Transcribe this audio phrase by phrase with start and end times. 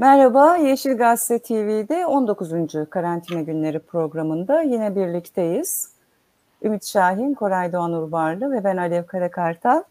[0.00, 2.50] Merhaba, Yeşil Gazete TV'de 19.
[2.90, 5.90] Karantina Günleri programında yine birlikteyiz.
[6.62, 9.82] Ümit Şahin, Koray Doğan Urbarlı ve ben Alev Karakartal.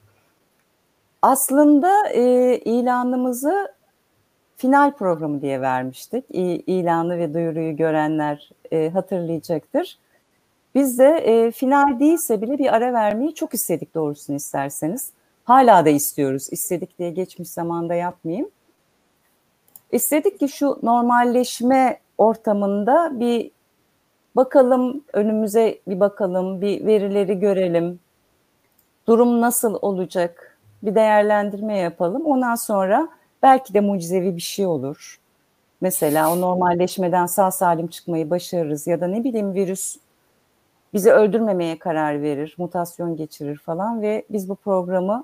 [1.21, 3.73] Aslında e, ilanımızı
[4.57, 6.25] final programı diye vermiştik.
[6.29, 9.97] İ, ilanı ve duyuruyu görenler e, hatırlayacaktır.
[10.75, 15.11] Biz de e, final değilse bile bir ara vermeyi çok istedik doğrusunu isterseniz.
[15.43, 16.47] Hala da istiyoruz.
[16.51, 18.49] İstedik diye geçmiş zamanda yapmayayım.
[19.91, 23.51] İstedik ki şu normalleşme ortamında bir
[24.35, 27.99] bakalım önümüze bir bakalım, bir verileri görelim.
[29.07, 30.57] Durum nasıl olacak?
[30.83, 32.25] Bir değerlendirme yapalım.
[32.25, 33.09] Ondan sonra
[33.43, 35.19] belki de mucizevi bir şey olur.
[35.81, 39.97] Mesela o normalleşmeden sağ salim çıkmayı başarırız ya da ne bileyim virüs
[40.93, 45.23] bizi öldürmemeye karar verir, mutasyon geçirir falan ve biz bu programı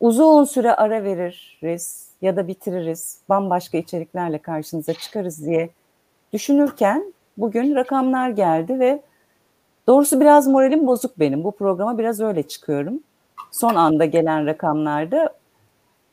[0.00, 5.70] uzun süre ara veririz ya da bitiririz, bambaşka içeriklerle karşınıza çıkarız diye
[6.32, 9.02] düşünürken bugün rakamlar geldi ve
[9.86, 11.44] doğrusu biraz moralim bozuk benim.
[11.44, 13.00] Bu programa biraz öyle çıkıyorum.
[13.50, 15.34] Son anda gelen rakamlarda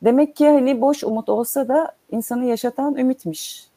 [0.02, 3.68] demek ki hani boş umut olsa da insanı yaşatan ümitmiş.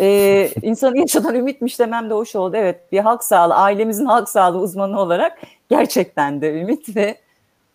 [0.00, 2.56] Ee, insanı yaşatan ümitmiş demem de hoş oldu.
[2.56, 7.23] Evet bir halk sağlığı, ailemizin halk sağlığı uzmanı olarak gerçekten de ümit ve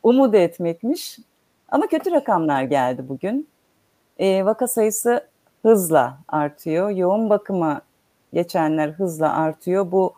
[0.03, 1.19] umut etmekmiş.
[1.69, 3.47] Ama kötü rakamlar geldi bugün.
[4.19, 5.28] E, vaka sayısı
[5.61, 6.89] hızla artıyor.
[6.89, 7.81] Yoğun bakıma
[8.33, 9.91] geçenler hızla artıyor.
[9.91, 10.14] Bu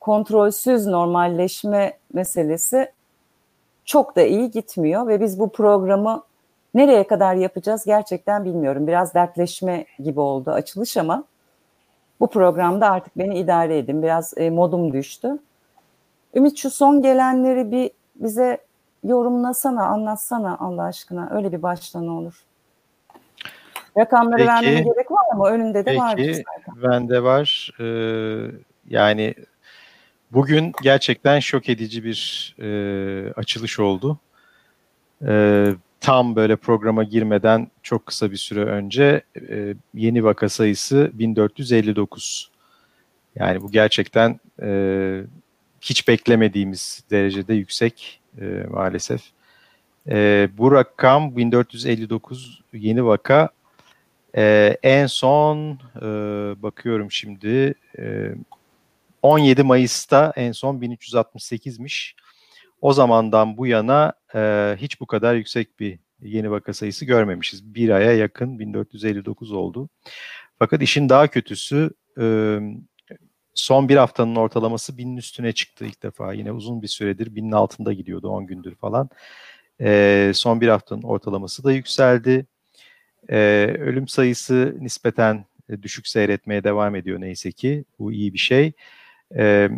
[0.00, 2.92] kontrolsüz normalleşme meselesi
[3.84, 6.22] çok da iyi gitmiyor ve biz bu programı
[6.74, 8.86] nereye kadar yapacağız gerçekten bilmiyorum.
[8.86, 11.24] Biraz dertleşme gibi oldu açılış ama
[12.20, 14.02] bu programda artık beni idare edin.
[14.02, 15.38] Biraz e, modum düştü.
[16.34, 18.58] Ümit şu son gelenleri bir bize
[19.04, 21.28] yorumlasana, anlatsana Allah aşkına.
[21.32, 22.44] Öyle bir başta ne olur.
[23.98, 26.16] Rakamları peki, vermeme gerek var ama önünde de var.
[26.16, 26.44] Peki,
[26.82, 27.70] bende var.
[27.80, 28.50] Ee,
[28.88, 29.34] yani
[30.32, 34.18] bugün gerçekten şok edici bir e, açılış oldu.
[35.26, 42.50] Ee, tam böyle programa girmeden çok kısa bir süre önce e, yeni vaka sayısı 1459.
[43.34, 45.20] Yani bu gerçekten e,
[45.80, 49.22] hiç beklemediğimiz derecede yüksek e, maalesef.
[50.08, 53.48] E, bu rakam 1459 yeni vaka.
[54.36, 56.02] E, en son e,
[56.62, 58.34] bakıyorum şimdi e,
[59.22, 62.14] 17 Mayıs'ta en son 1368'miş.
[62.80, 67.74] O zamandan bu yana e, hiç bu kadar yüksek bir yeni vaka sayısı görmemişiz.
[67.74, 69.88] Bir aya yakın 1459 oldu.
[70.58, 72.58] Fakat işin daha kötüsü e,
[73.58, 76.32] son bir haftanın ortalaması binin üstüne çıktı ilk defa.
[76.32, 79.10] Yine uzun bir süredir binin altında gidiyordu 10 gündür falan.
[79.80, 82.46] E, son bir haftanın ortalaması da yükseldi.
[83.28, 83.36] E,
[83.78, 85.44] ölüm sayısı nispeten
[85.82, 87.84] düşük seyretmeye devam ediyor neyse ki.
[87.98, 88.72] Bu iyi bir şey.
[89.36, 89.70] E,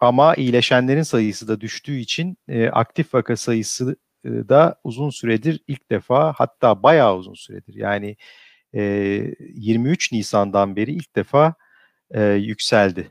[0.00, 5.90] ama iyileşenlerin sayısı da düştüğü için e, aktif vaka sayısı e, da uzun süredir ilk
[5.90, 8.16] defa hatta bayağı uzun süredir yani
[8.74, 8.82] e,
[9.54, 11.54] 23 Nisan'dan beri ilk defa
[12.10, 13.10] e, yükseldi.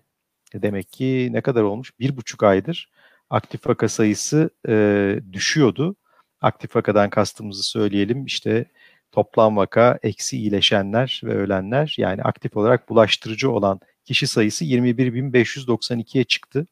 [0.54, 1.92] Demek ki ne kadar olmuş?
[2.00, 2.90] Bir buçuk aydır
[3.30, 5.96] aktif vaka sayısı e, düşüyordu.
[6.42, 8.26] Aktif vakadan kastımızı söyleyelim.
[8.26, 8.66] İşte
[9.12, 16.68] toplam vaka, eksi iyileşenler ve ölenler yani aktif olarak bulaştırıcı olan kişi sayısı 21.592'ye çıktı.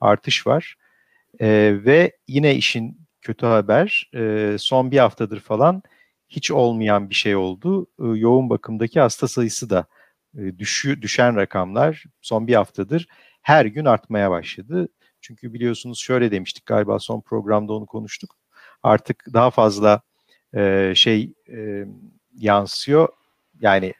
[0.00, 0.76] Artış var.
[1.40, 1.48] E,
[1.84, 5.82] ve yine işin kötü haber e, son bir haftadır falan
[6.28, 7.86] hiç olmayan bir şey oldu.
[8.00, 9.86] E, yoğun bakımdaki hasta sayısı da e,
[10.36, 13.08] düşü, düşen rakamlar son bir haftadır
[13.42, 14.88] her gün artmaya başladı.
[15.20, 18.36] Çünkü biliyorsunuz şöyle demiştik galiba son programda onu konuştuk.
[18.82, 20.00] Artık daha fazla
[20.54, 21.84] e, şey e,
[22.34, 23.08] yansıyor.
[23.60, 23.94] Yani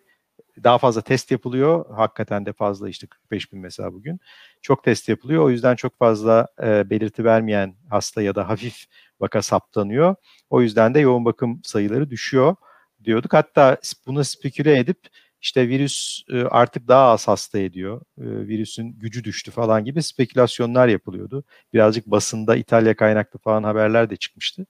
[0.65, 1.97] daha fazla test yapılıyor.
[1.97, 4.21] Hakikaten de fazla işte 45 bin mesela bugün.
[4.63, 5.43] Çok test yapılıyor.
[5.43, 8.85] O yüzden çok fazla e, belirti vermeyen hasta ya da hafif
[9.21, 10.15] vaka saptanıyor.
[10.51, 12.57] O yüzden de yoğun bakım sayıları düşüyor
[13.05, 13.33] diyorduk.
[13.33, 13.77] Hatta
[14.07, 14.99] bunu speküle edip
[15.43, 20.89] işte virüs e, artık daha az hasta ediyor, e, virüsün gücü düştü falan gibi spekülasyonlar
[20.89, 21.45] yapılıyordu.
[21.73, 24.67] Birazcık basında İtalya kaynaklı falan haberler de çıkmıştı.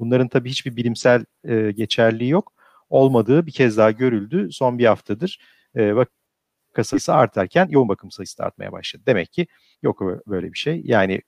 [0.00, 2.52] Bunların tabii hiçbir bilimsel e, geçerliği yok.
[2.90, 5.40] Olmadığı bir kez daha görüldü son bir haftadır.
[5.74, 6.10] Vaka
[6.84, 9.02] sayısı artarken yoğun bakım sayısı da artmaya başladı.
[9.06, 9.46] Demek ki
[9.82, 10.82] yok böyle bir şey.
[10.84, 11.22] Yani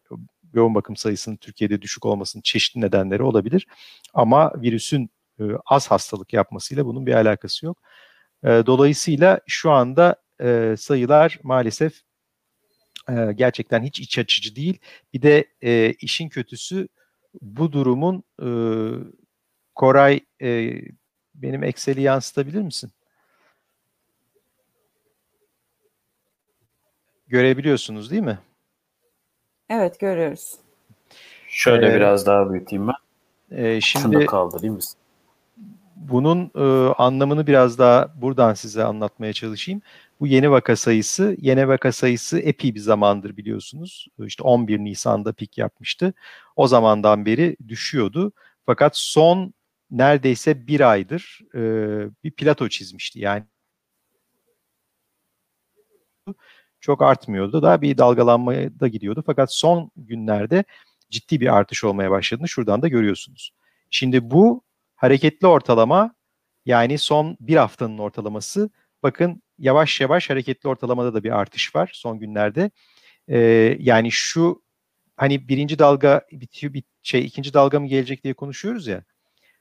[0.54, 3.66] yoğun bakım sayısının Türkiye'de düşük olmasının çeşitli nedenleri olabilir.
[4.14, 5.10] Ama virüsün
[5.66, 7.78] az hastalık yapmasıyla bunun bir alakası yok.
[8.44, 12.00] E, dolayısıyla şu anda e, sayılar maalesef
[13.10, 14.78] e, gerçekten hiç iç açıcı değil.
[15.14, 16.88] Bir de e, işin kötüsü
[17.42, 18.48] bu durumun e,
[19.74, 20.80] Koray e,
[21.34, 22.90] benim Excel'i yansıtabilir misin?
[27.26, 28.38] Görebiliyorsunuz değil mi?
[29.70, 30.54] Evet görüyoruz.
[31.48, 32.94] Şöyle ee, biraz daha büyüteyim ben.
[33.58, 34.80] E, şimdi Şunu da kaldırayım mı?
[35.98, 39.82] Bunun e, anlamını biraz daha buradan size anlatmaya çalışayım.
[40.20, 44.08] Bu yeni vaka sayısı, yeni vaka sayısı epey bir zamandır biliyorsunuz.
[44.24, 46.14] İşte 11 Nisan'da pik yapmıştı.
[46.56, 48.32] O zamandan beri düşüyordu.
[48.66, 49.54] Fakat son
[49.90, 51.60] neredeyse bir aydır e,
[52.24, 53.20] bir plato çizmişti.
[53.20, 53.44] Yani
[56.80, 57.62] çok artmıyordu.
[57.62, 59.22] Daha bir dalgalanmaya da gidiyordu.
[59.26, 60.64] Fakat son günlerde
[61.10, 63.52] ciddi bir artış olmaya başladığını şuradan da görüyorsunuz.
[63.90, 64.62] Şimdi bu
[64.98, 66.14] hareketli ortalama
[66.66, 68.70] yani son bir haftanın ortalaması
[69.02, 72.70] bakın yavaş yavaş hareketli ortalamada da bir artış var son günlerde.
[73.28, 73.38] Ee,
[73.78, 74.62] yani şu
[75.16, 79.04] hani birinci dalga bitiyor bir şey ikinci dalga mı gelecek diye konuşuyoruz ya.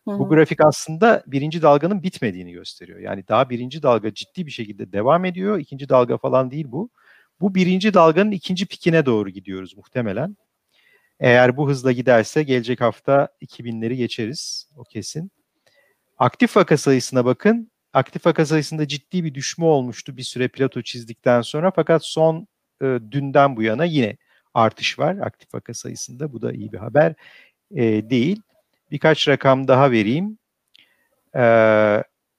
[0.07, 0.19] Hı-hı.
[0.19, 2.99] Bu grafik aslında birinci dalganın bitmediğini gösteriyor.
[2.99, 5.59] Yani daha birinci dalga ciddi bir şekilde devam ediyor.
[5.59, 6.89] İkinci dalga falan değil bu.
[7.41, 10.37] Bu birinci dalganın ikinci pikine doğru gidiyoruz muhtemelen.
[11.19, 14.69] Eğer bu hızla giderse gelecek hafta 2000'leri geçeriz.
[14.75, 15.31] O kesin.
[16.17, 17.71] Aktif vaka sayısına bakın.
[17.93, 21.71] Aktif vaka sayısında ciddi bir düşme olmuştu bir süre plato çizdikten sonra.
[21.71, 22.47] Fakat son
[22.81, 24.17] e, dünden bu yana yine
[24.53, 26.33] artış var aktif vaka sayısında.
[26.33, 27.13] Bu da iyi bir haber
[27.75, 28.41] e, değil.
[28.91, 30.37] Birkaç rakam daha vereyim.
[31.35, 31.43] E,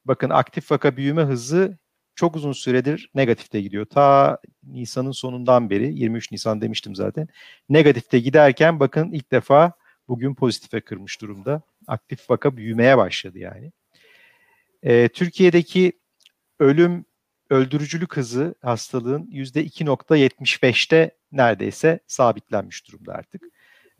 [0.05, 1.77] bakın aktif vaka büyüme hızı
[2.19, 3.85] çok uzun süredir negatifte gidiyor.
[3.85, 7.27] Ta Nisan'ın sonundan beri 23 Nisan demiştim zaten.
[7.69, 9.71] Negatifte giderken bakın ilk defa
[10.07, 11.61] bugün pozitife kırmış durumda.
[11.87, 13.71] Aktif vaka büyümeye başladı yani.
[14.83, 15.91] Ee, Türkiye'deki
[16.59, 17.05] ölüm
[17.49, 23.43] öldürücülük hızı hastalığın %2.75'te neredeyse sabitlenmiş durumda artık.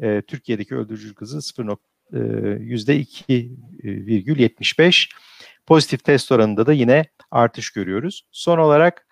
[0.01, 1.77] Ee, Türkiye'deki öldürücülük hızı 0.
[2.13, 5.09] %2,75.
[5.69, 8.27] Pozitif test oranında da yine artış görüyoruz.
[8.31, 9.07] Son olarak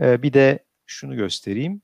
[0.00, 1.82] e, bir de şunu göstereyim.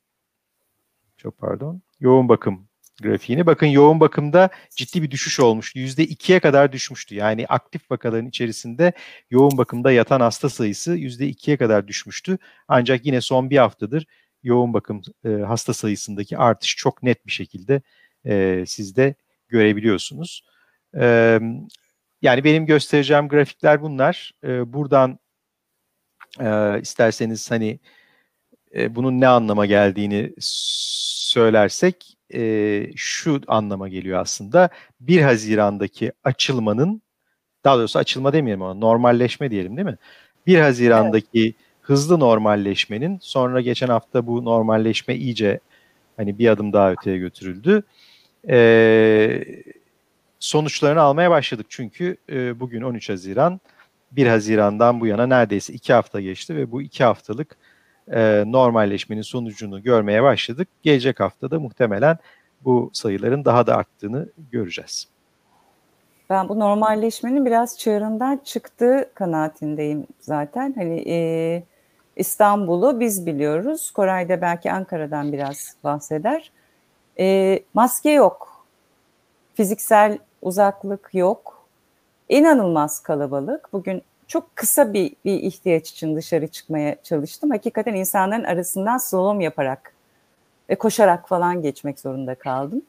[1.16, 1.82] Çok pardon.
[2.00, 2.68] Yoğun bakım
[3.02, 3.46] grafiğini.
[3.46, 5.76] Bakın yoğun bakımda ciddi bir düşüş olmuş.
[5.76, 7.14] %2'ye kadar düşmüştü.
[7.14, 8.92] Yani aktif vakaların içerisinde
[9.30, 12.38] yoğun bakımda yatan hasta sayısı %2'ye kadar düşmüştü.
[12.68, 14.06] Ancak yine son bir haftadır
[14.42, 17.82] yoğun bakım e, hasta sayısındaki artış çok net bir şekilde
[18.26, 19.14] e, siz de
[19.48, 20.44] görebiliyorsunuz.
[21.00, 21.40] E,
[22.22, 24.32] yani benim göstereceğim grafikler bunlar.
[24.44, 25.18] E, buradan
[26.40, 27.80] e, isterseniz hani
[28.74, 34.68] e, bunun ne anlama geldiğini söylersek e, şu anlama geliyor aslında.
[35.00, 37.02] 1 Haziran'daki açılmanın
[37.64, 39.98] daha doğrusu açılma demeyelim ama normalleşme diyelim değil mi?
[40.46, 41.54] 1 Haziran'daki evet.
[41.80, 45.60] hızlı normalleşmenin sonra geçen hafta bu normalleşme iyice
[46.16, 47.82] hani bir adım daha öteye götürüldü.
[48.48, 49.44] Ee,
[50.40, 53.60] sonuçlarını almaya başladık çünkü e, bugün 13 Haziran
[54.12, 57.56] 1 Haziran'dan bu yana neredeyse 2 hafta geçti ve bu 2 haftalık
[58.12, 60.68] e, normalleşmenin sonucunu görmeye başladık.
[60.82, 62.18] Gelecek haftada muhtemelen
[62.64, 65.08] bu sayıların daha da arttığını göreceğiz.
[66.30, 70.74] Ben bu normalleşmenin biraz çığırından çıktığı kanaatindeyim zaten.
[70.76, 71.62] Hani e,
[72.16, 73.90] İstanbul'u biz biliyoruz.
[73.90, 76.50] Koray da belki Ankara'dan biraz bahseder.
[77.18, 78.66] E, maske yok.
[79.54, 81.66] Fiziksel uzaklık yok.
[82.28, 83.72] İnanılmaz kalabalık.
[83.72, 87.50] Bugün çok kısa bir, bir ihtiyaç için dışarı çıkmaya çalıştım.
[87.50, 89.92] Hakikaten insanların arasından slalom yaparak
[90.70, 92.82] ve koşarak falan geçmek zorunda kaldım.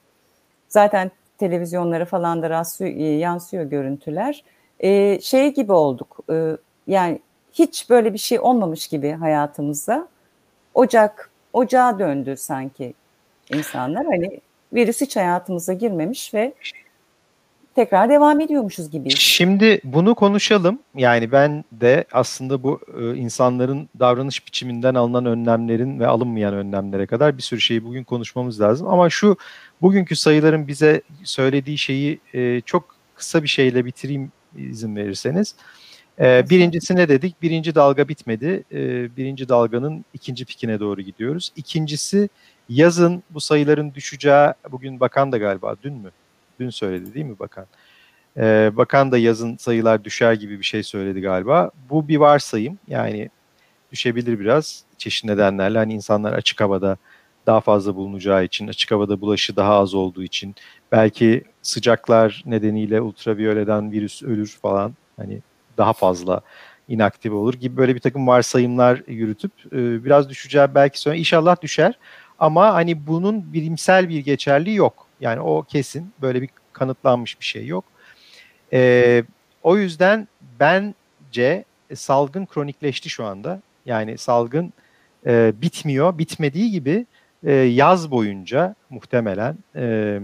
[0.70, 4.44] Zaten televizyonlara falan da rastlıyor, e, yansıyor görüntüler.
[4.80, 6.20] Ee, şey gibi olduk.
[6.30, 7.20] E, yani
[7.54, 10.08] hiç böyle bir şey olmamış gibi hayatımızda.
[10.74, 12.94] Ocak, ocağa döndü sanki
[13.54, 14.06] insanlar.
[14.06, 14.40] Hani
[14.74, 16.54] virüs hiç hayatımıza girmemiş ve
[17.76, 19.10] tekrar devam ediyormuşuz gibi.
[19.10, 20.80] Şimdi bunu konuşalım.
[20.96, 27.38] Yani ben de aslında bu e, insanların davranış biçiminden alınan önlemlerin ve alınmayan önlemlere kadar
[27.38, 28.88] bir sürü şeyi bugün konuşmamız lazım.
[28.88, 29.38] Ama şu
[29.82, 35.56] bugünkü sayıların bize söylediği şeyi e, çok kısa bir şeyle bitireyim izin verirseniz.
[36.20, 37.42] E, birincisi ne dedik?
[37.42, 38.64] Birinci dalga bitmedi.
[39.18, 41.52] birinci dalganın ikinci pikine doğru gidiyoruz.
[41.56, 42.30] İkincisi
[42.70, 46.12] yazın bu sayıların düşeceği, bugün bakan da galiba dün mü?
[46.62, 47.66] Dün söyledi değil mi bakan?
[48.38, 51.72] Ee, bakan da yazın sayılar düşer gibi bir şey söyledi galiba.
[51.90, 53.30] Bu bir varsayım yani
[53.92, 55.78] düşebilir biraz çeşitli nedenlerle.
[55.78, 56.98] Hani insanlar açık havada
[57.48, 60.56] daha fazla bulunacağı için, açık havada bulaşı daha az olduğu için,
[60.92, 65.40] belki sıcaklar nedeniyle ultraviyoleden virüs ölür falan hani
[65.78, 66.42] daha fazla
[66.88, 72.00] inaktif olur gibi böyle bir takım varsayımlar yürütüp e, biraz düşeceği belki sonra inşallah düşer
[72.40, 75.11] ama hani bunun bilimsel bir geçerliği yok.
[75.22, 77.86] Yani o kesin böyle bir kanıtlanmış bir şey yok.
[78.74, 79.24] E,
[79.64, 80.28] o yüzden
[80.60, 83.62] bence salgın kronikleşti şu anda.
[83.86, 84.74] Yani salgın
[85.26, 86.18] e, bitmiyor.
[86.18, 87.06] Bitmediği gibi
[87.44, 90.20] e, yaz boyunca muhtemelen e,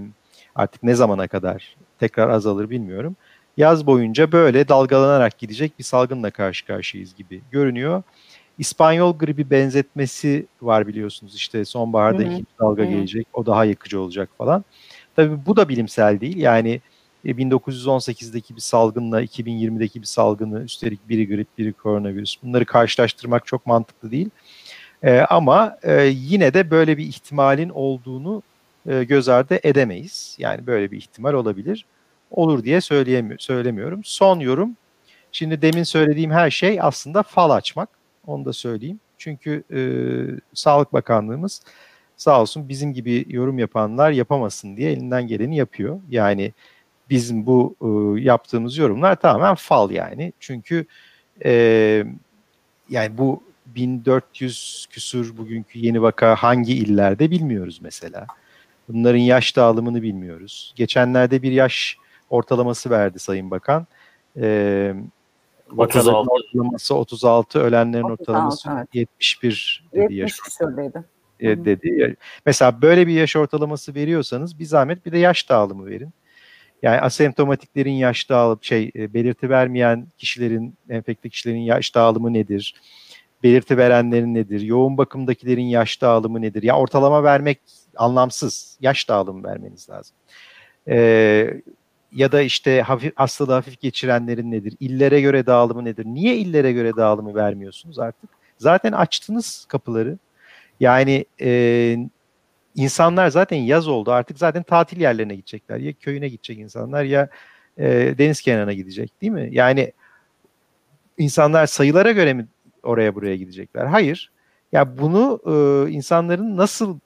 [0.55, 3.15] artık ne zamana kadar tekrar azalır bilmiyorum.
[3.57, 8.03] Yaz boyunca böyle dalgalanarak gidecek bir salgınla karşı karşıyayız gibi görünüyor.
[8.57, 12.87] İspanyol gribi benzetmesi var biliyorsunuz işte sonbaharda ikinci dalga hı.
[12.87, 14.63] gelecek o daha yıkıcı olacak falan.
[15.17, 16.81] Tabii bu da bilimsel değil yani
[17.25, 23.65] 1918'deki e, bir salgınla 2020'deki bir salgını üstelik biri grip biri koronavirüs bunları karşılaştırmak çok
[23.65, 24.29] mantıklı değil.
[25.03, 28.43] E, ama e, yine de böyle bir ihtimalin olduğunu
[28.89, 30.35] e, göz ardı edemeyiz.
[30.39, 31.85] Yani böyle bir ihtimal olabilir.
[32.31, 34.01] Olur diye söyleyemiyorum, söylemiyorum.
[34.03, 34.75] Son yorum.
[35.31, 37.89] Şimdi demin söylediğim her şey aslında fal açmak.
[38.27, 38.99] Onu da söyleyeyim.
[39.17, 39.81] Çünkü e,
[40.53, 41.61] Sağlık Bakanlığımız
[42.17, 45.99] sağ olsun bizim gibi yorum yapanlar yapamasın diye elinden geleni yapıyor.
[46.09, 46.53] Yani
[47.09, 50.33] bizim bu e, yaptığımız yorumlar tamamen fal yani.
[50.39, 50.85] Çünkü
[51.45, 51.51] e,
[52.89, 58.27] yani bu 1400 küsur bugünkü yeni vaka hangi illerde bilmiyoruz mesela.
[58.89, 60.73] Bunların yaş dağılımını bilmiyoruz.
[60.75, 61.97] Geçenlerde bir yaş
[62.29, 63.87] ortalaması verdi Sayın Bakan.
[64.37, 64.95] Ee,
[65.77, 66.29] 36.
[66.31, 68.87] ortalaması 36, ölenlerin 36, ortalaması evet.
[68.93, 71.03] 71 dedi 70 yaş ortalaması.
[71.39, 72.15] E, dedi.
[72.45, 76.09] Mesela böyle bir yaş ortalaması veriyorsanız bir zahmet bir de yaş dağılımı verin.
[76.81, 82.75] Yani asemptomatiklerin yaş dağılımı şey e, belirti vermeyen kişilerin enfekte kişilerin yaş dağılımı nedir?
[83.43, 84.61] Belirti verenlerin nedir?
[84.61, 86.63] Yoğun bakımdakilerin yaş dağılımı nedir?
[86.63, 87.59] Ya ortalama vermek
[87.95, 88.77] anlamsız.
[88.81, 90.15] Yaş dağılımı vermeniz lazım.
[90.87, 91.61] Ee,
[92.11, 94.73] ya da işte hafif hastalığı hafif geçirenlerin nedir?
[94.79, 96.05] İllere göre dağılımı nedir?
[96.05, 98.29] Niye illere göre dağılımı vermiyorsunuz artık?
[98.57, 100.17] Zaten açtınız kapıları.
[100.79, 101.97] Yani e,
[102.75, 105.77] insanlar zaten yaz oldu artık zaten tatil yerlerine gidecekler.
[105.77, 107.29] Ya köyüne gidecek insanlar ya
[107.77, 109.49] e, deniz kenarına gidecek değil mi?
[109.51, 109.93] Yani
[111.17, 112.47] insanlar sayılara göre mi
[112.83, 113.85] oraya buraya gidecekler?
[113.85, 114.31] Hayır.
[114.71, 116.99] Ya bunu e, insanların nasıl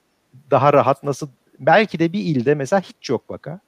[0.52, 3.60] daha rahat nasıl belki de bir ilde mesela hiç yok vaka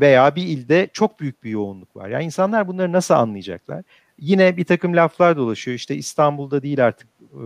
[0.00, 2.08] veya bir ilde çok büyük bir yoğunluk var.
[2.08, 3.82] Yani insanlar bunları nasıl anlayacaklar?
[4.18, 5.74] Yine bir takım laflar dolaşıyor.
[5.74, 7.42] İşte İstanbul'da değil artık e,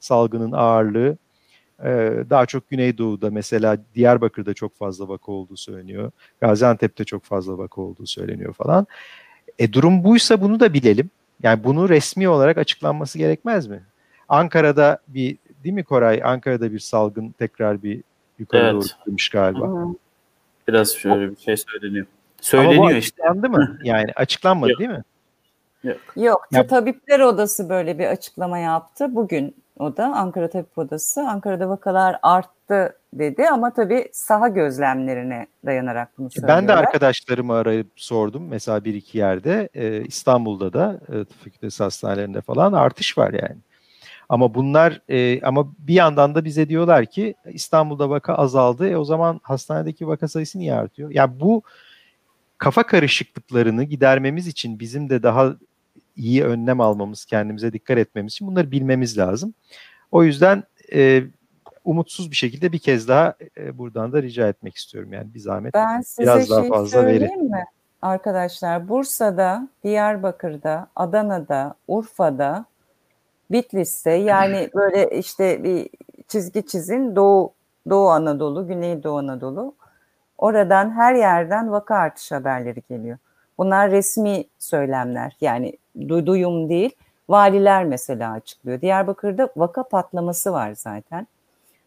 [0.00, 1.16] salgının ağırlığı.
[1.84, 1.88] E,
[2.30, 6.10] daha çok Güneydoğu'da mesela Diyarbakır'da çok fazla vaka olduğu söyleniyor.
[6.40, 8.86] Gaziantep'te çok fazla vaka olduğu söyleniyor falan.
[9.58, 11.10] E durum buysa bunu da bilelim.
[11.42, 13.82] Yani bunu resmi olarak açıklanması gerekmez mi?
[14.28, 16.20] Ankara'da bir değil mi Koray?
[16.24, 18.02] Ankara'da bir salgın tekrar bir
[18.38, 18.74] yukarı evet.
[18.74, 19.86] doğru çıkmış galiba.
[20.68, 22.06] Biraz şöyle bir şey söyleniyor.
[22.40, 23.22] Söyleniyor Ama bu işte.
[23.22, 23.78] Açıklandı mı?
[23.84, 25.02] Yani açıklanmadı değil mi?
[25.84, 25.98] Yok.
[26.16, 26.48] Yok.
[26.52, 29.14] Ya, Tabipler Odası böyle bir açıklama yaptı.
[29.14, 31.20] Bugün o da Ankara Tabip Odası.
[31.20, 36.62] Ankara'da vakalar arttı dedi ama tabii saha gözlemlerine dayanarak bunu söylüyorlar.
[36.62, 38.48] Ben de arkadaşlarımı arayıp sordum.
[38.48, 43.56] Mesela bir iki yerde e, İstanbul'da da e, tıp fakültesi hastanelerinde falan artış var yani.
[44.28, 48.88] Ama bunlar e, ama bir yandan da bize diyorlar ki İstanbul'da vaka azaldı.
[48.88, 51.10] E, o zaman hastanedeki vaka sayısı niye artıyor?
[51.10, 51.62] Ya yani bu
[52.58, 55.54] kafa karışıklıklarını gidermemiz için bizim de daha
[56.16, 59.54] iyi önlem almamız, kendimize dikkat etmemiz için bunları bilmemiz lazım.
[60.12, 60.62] O yüzden
[60.94, 61.22] e,
[61.84, 65.12] umutsuz bir şekilde bir kez daha e, buradan da rica etmek istiyorum.
[65.12, 67.50] Yani bir zahmet ben size biraz daha şey fazla verin.
[67.50, 67.64] mi?
[68.02, 72.64] Arkadaşlar Bursa'da, Diyarbakır'da, Adana'da, Urfa'da
[73.50, 75.88] Bitlis'te yani böyle işte bir
[76.28, 77.52] çizgi çizin Doğu
[77.90, 79.74] Doğu Anadolu, Güneydoğu Anadolu.
[80.38, 83.18] Oradan her yerden vaka artış haberleri geliyor.
[83.60, 85.72] Bunlar resmi söylemler yani
[86.08, 86.90] duyum değil.
[87.28, 88.80] Valiler mesela açıklıyor.
[88.80, 91.26] Diyarbakır'da vaka patlaması var zaten.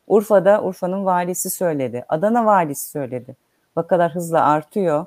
[0.08, 2.06] Urfa'da Urfa'nın valisi söyledi.
[2.10, 3.36] Adana valisi söyledi.
[3.77, 5.06] Vakalar hızla artıyor.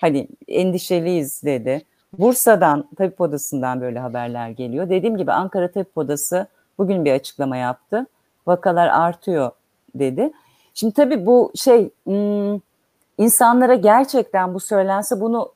[0.00, 1.82] Hani endişeliyiz dedi.
[2.18, 4.88] Bursa'dan tabip odasından böyle haberler geliyor.
[4.88, 6.46] Dediğim gibi Ankara Tabip Odası
[6.78, 8.06] bugün bir açıklama yaptı.
[8.46, 9.50] Vakalar artıyor
[9.94, 10.32] dedi.
[10.74, 12.60] Şimdi tabii bu şey hmm,
[13.18, 15.52] insanlara gerçekten bu söylense bunu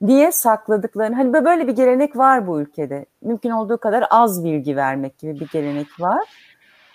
[0.00, 3.06] niye sakladıklarını hani böyle bir gelenek var bu ülkede.
[3.22, 6.28] Mümkün olduğu kadar az bilgi vermek gibi bir gelenek var.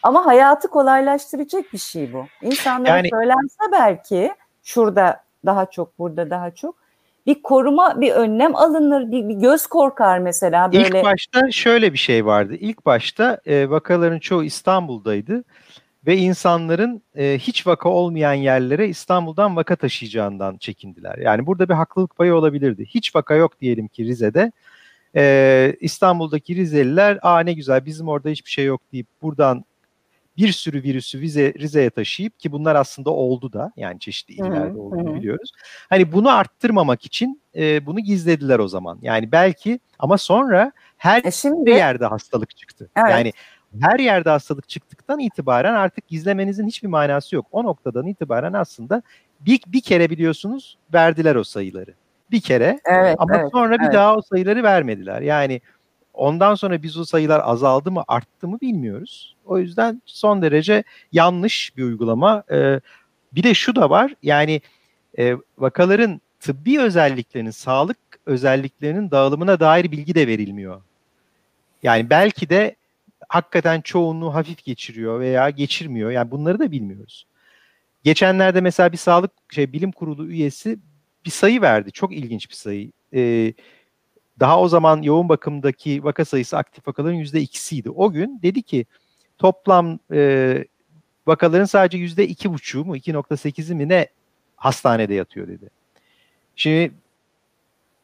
[0.03, 2.25] Ama hayatı kolaylaştıracak bir şey bu.
[2.41, 6.75] İnsanlara yani, söylense belki şurada daha çok, burada daha çok
[7.25, 10.99] bir koruma, bir önlem alınır, bir, bir göz korkar mesela böyle.
[10.99, 12.55] İlk başta şöyle bir şey vardı.
[12.59, 15.43] İlk başta e, vakaların çoğu İstanbul'daydı
[16.07, 21.17] ve insanların e, hiç vaka olmayan yerlere İstanbul'dan vaka taşıyacağından çekindiler.
[21.17, 22.85] Yani burada bir haklılık payı olabilirdi.
[22.85, 24.51] Hiç vaka yok diyelim ki Rize'de.
[25.15, 29.65] E, İstanbul'daki Rizeliler aa ne güzel bizim orada hiçbir şey yok deyip buradan
[30.37, 34.81] bir sürü virüsü Rize, Rize'ye taşıyıp ki bunlar aslında oldu da yani çeşitli illerde hı
[34.81, 35.15] olduğunu hı.
[35.15, 35.51] biliyoruz.
[35.89, 38.99] Hani bunu arttırmamak için e, bunu gizlediler o zaman.
[39.01, 42.89] Yani belki ama sonra her e şimdi, yerde hastalık çıktı.
[42.97, 43.11] Evet.
[43.11, 43.33] Yani
[43.81, 47.45] her yerde hastalık çıktıktan itibaren artık gizlemenizin hiçbir manası yok.
[47.51, 49.01] O noktadan itibaren aslında
[49.39, 51.93] bir, bir kere biliyorsunuz verdiler o sayıları.
[52.31, 53.93] Bir kere evet, ama evet, sonra bir evet.
[53.93, 55.21] daha o sayıları vermediler.
[55.21, 55.61] Yani
[56.13, 59.35] ondan sonra biz o sayılar azaldı mı arttı mı bilmiyoruz.
[59.45, 62.43] O yüzden son derece yanlış bir uygulama.
[62.51, 62.79] Ee,
[63.31, 64.61] bir de şu da var yani
[65.19, 70.81] e, vakaların tıbbi özelliklerinin, sağlık özelliklerinin dağılımına dair bilgi de verilmiyor.
[71.83, 72.75] Yani belki de
[73.29, 76.11] hakikaten çoğunluğu hafif geçiriyor veya geçirmiyor.
[76.11, 77.27] Yani bunları da bilmiyoruz.
[78.03, 80.79] Geçenlerde mesela bir sağlık şey bilim kurulu üyesi
[81.25, 81.91] bir sayı verdi.
[81.91, 82.91] Çok ilginç bir sayı.
[83.13, 83.53] Ee,
[84.39, 87.89] daha o zaman yoğun bakımdaki vaka sayısı aktif vakaların yüzde ikisiydi.
[87.89, 88.85] O gün dedi ki
[89.37, 90.65] toplam e,
[91.27, 94.07] vakaların sadece yüzde iki buçuğu mu 2.8'i mi ne
[94.55, 95.69] hastanede yatıyor dedi.
[96.55, 96.91] Şimdi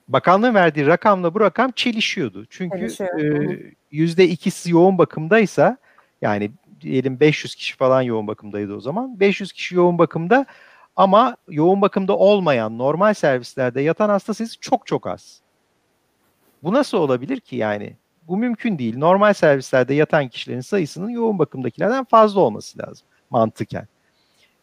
[0.08, 2.46] bakanlığın verdiği rakamla bu rakam çelişiyordu.
[2.50, 2.88] Çünkü
[3.92, 5.78] yüzde ikisi yoğun bakımdaysa
[6.22, 9.20] yani diyelim 500 kişi falan yoğun bakımdaydı o zaman.
[9.20, 10.46] 500 kişi yoğun bakımda
[10.96, 15.42] ama yoğun bakımda olmayan normal servislerde yatan hasta sayısı çok çok az.
[16.64, 17.96] Bu nasıl olabilir ki yani?
[18.28, 18.98] Bu mümkün değil.
[18.98, 23.88] Normal servislerde yatan kişilerin sayısının yoğun bakımdakilerden fazla olması lazım mantıken.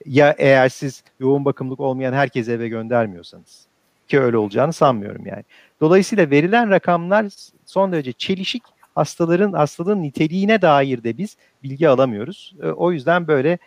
[0.06, 3.66] Ya eğer siz yoğun bakımlık olmayan herkese eve göndermiyorsanız
[4.12, 5.44] ki öyle olacağını sanmıyorum yani.
[5.80, 7.26] Dolayısıyla verilen rakamlar
[7.66, 8.62] son derece çelişik.
[8.94, 12.54] Hastaların hastalığın niteliğine dair de biz bilgi alamıyoruz.
[12.62, 13.58] E, o yüzden böyle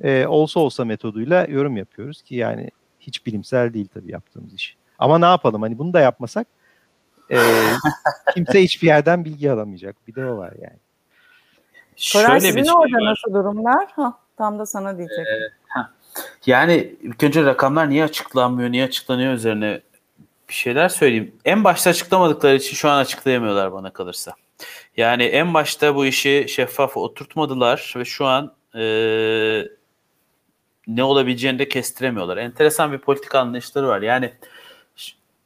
[0.00, 4.76] e, olsa olsa metoduyla yorum yapıyoruz ki yani hiç bilimsel değil tabii yaptığımız iş.
[4.98, 6.46] Ama ne yapalım hani bunu da yapmasak
[7.30, 7.38] e,
[8.34, 9.96] kimse hiçbir yerden bilgi alamayacak.
[10.08, 10.78] Bir de o var yani.
[12.12, 13.04] Koray sizin şey orada var.
[13.04, 13.86] nasıl durumlar?
[13.96, 15.26] Ha, tam da sana diyecek.
[15.26, 15.56] Ee,
[16.46, 19.80] yani ilk önce rakamlar niye açıklanmıyor, niye açıklanıyor üzerine
[20.48, 21.34] bir şeyler söyleyeyim.
[21.44, 24.34] En başta açıklamadıkları için şu an açıklayamıyorlar bana kalırsa.
[24.96, 28.82] Yani en başta bu işi şeffaf oturtmadılar ve şu an e,
[30.86, 32.36] ne olabileceğini de kestiremiyorlar.
[32.36, 34.02] Enteresan bir politik anlayışları var.
[34.02, 34.32] Yani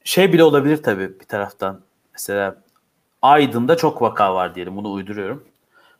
[0.03, 1.81] şey bile olabilir tabii bir taraftan.
[2.13, 2.55] Mesela
[3.21, 4.77] Aydın'da çok vaka var diyelim.
[4.77, 5.43] Bunu uyduruyorum.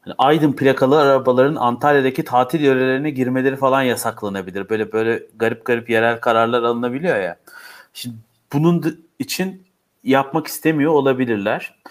[0.01, 4.69] Hani Aydın plakalı arabaların Antalya'daki tatil yörelerine girmeleri falan yasaklanabilir.
[4.69, 7.37] Böyle böyle garip garip yerel kararlar alınabiliyor ya.
[7.93, 8.15] Şimdi
[8.53, 9.67] bunun için
[10.03, 11.81] yapmak istemiyor olabilirler.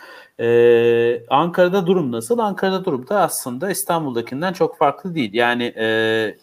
[0.41, 2.39] Ee, Ankara'da durum nasıl?
[2.39, 5.35] Ankara'da durum da aslında İstanbul'dakinden çok farklı değil.
[5.35, 6.37] Yani e,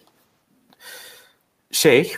[1.72, 2.14] şey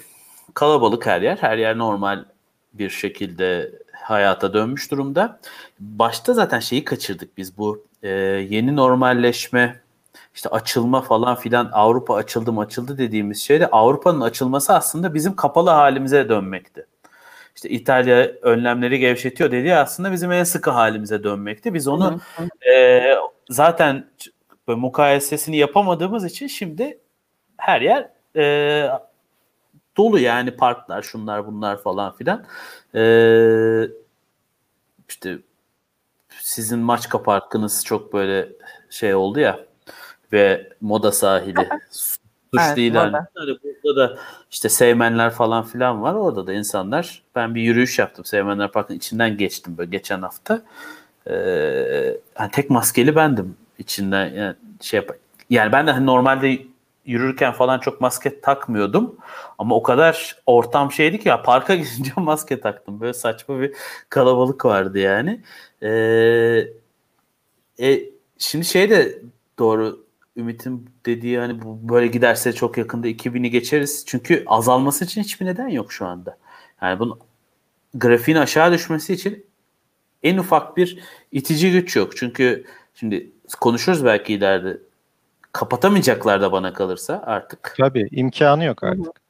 [0.53, 1.37] kalabalık her yer.
[1.37, 2.25] Her yer normal
[2.73, 5.39] bir şekilde hayata dönmüş durumda.
[5.79, 8.09] Başta zaten şeyi kaçırdık biz bu e,
[8.49, 9.81] yeni normalleşme
[10.35, 15.69] işte açılma falan filan Avrupa açıldı mı açıldı dediğimiz şeyde Avrupa'nın açılması aslında bizim kapalı
[15.69, 16.85] halimize dönmekti.
[17.59, 21.73] İşte İtalya önlemleri gevşetiyor dediği aslında bizim en sıkı halimize dönmekti.
[21.73, 22.19] Biz onu
[22.71, 23.01] e,
[23.49, 24.05] zaten
[24.67, 26.99] mukayesesini yapamadığımız için şimdi
[27.57, 28.89] her yer e,
[29.97, 32.45] dolu yani parklar şunlar bunlar falan filan.
[32.95, 33.89] Ee,
[35.09, 35.37] işte
[36.29, 38.49] sizin Maçka Parkınız çok böyle
[38.89, 39.59] şey oldu ya
[40.33, 41.69] ve moda sahili
[42.53, 43.27] suç evet, ilan.
[43.35, 44.17] Hani burada da
[44.51, 46.13] işte Sevmenler falan filan var.
[46.13, 48.25] Orada da insanlar ben bir yürüyüş yaptım.
[48.25, 50.61] Sevmenler Parkı'nın içinden geçtim böyle geçen hafta.
[51.27, 51.33] Ee,
[52.39, 55.09] yani tek maskeli bendim içinden yani şey yap
[55.49, 56.59] yani ben de hani normalde
[57.05, 59.15] yürürken falan çok maske takmıyordum.
[59.57, 62.99] Ama o kadar ortam şeydi ki ya parka gidince maske taktım.
[62.99, 63.73] Böyle saçma bir
[64.09, 65.41] kalabalık vardı yani.
[65.83, 66.67] Ee,
[67.79, 67.99] e,
[68.37, 69.21] şimdi şey de
[69.59, 70.08] doğru
[70.39, 74.03] Ümit'in dediği hani bu böyle giderse çok yakında 2000'i geçeriz.
[74.07, 76.37] Çünkü azalması için hiçbir neden yok şu anda.
[76.81, 77.19] Yani bunun
[77.93, 79.45] grafiğin aşağı düşmesi için
[80.23, 80.99] en ufak bir
[81.31, 82.17] itici güç yok.
[82.17, 84.77] Çünkü şimdi konuşuruz belki ileride
[85.51, 87.75] kapatamayacaklar da bana kalırsa artık.
[87.77, 89.21] Tabii imkanı yok artık.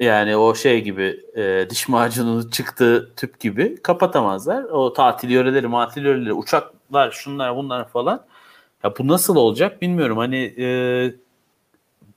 [0.00, 4.64] Yani o şey gibi e, diş macunu çıktığı tüp gibi kapatamazlar.
[4.64, 8.26] O tatil yöreleri, matil yöreleri, uçaklar, şunlar bunlar falan.
[8.86, 10.18] Ya bu nasıl olacak bilmiyorum.
[10.18, 10.66] Hani e,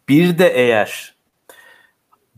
[0.09, 1.15] bir de eğer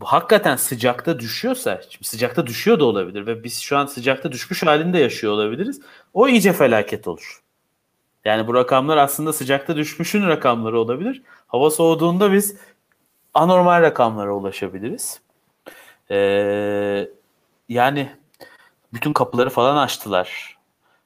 [0.00, 4.62] bu hakikaten sıcakta düşüyorsa, şimdi sıcakta düşüyor da olabilir ve biz şu an sıcakta düşmüş
[4.62, 5.80] halinde yaşıyor olabiliriz.
[6.14, 7.42] O iyice felaket olur.
[8.24, 11.22] Yani bu rakamlar aslında sıcakta düşmüşün rakamları olabilir.
[11.46, 12.56] Hava soğuduğunda biz
[13.34, 15.20] anormal rakamlara ulaşabiliriz.
[16.10, 17.08] Ee,
[17.68, 18.12] yani
[18.92, 20.56] bütün kapıları falan açtılar.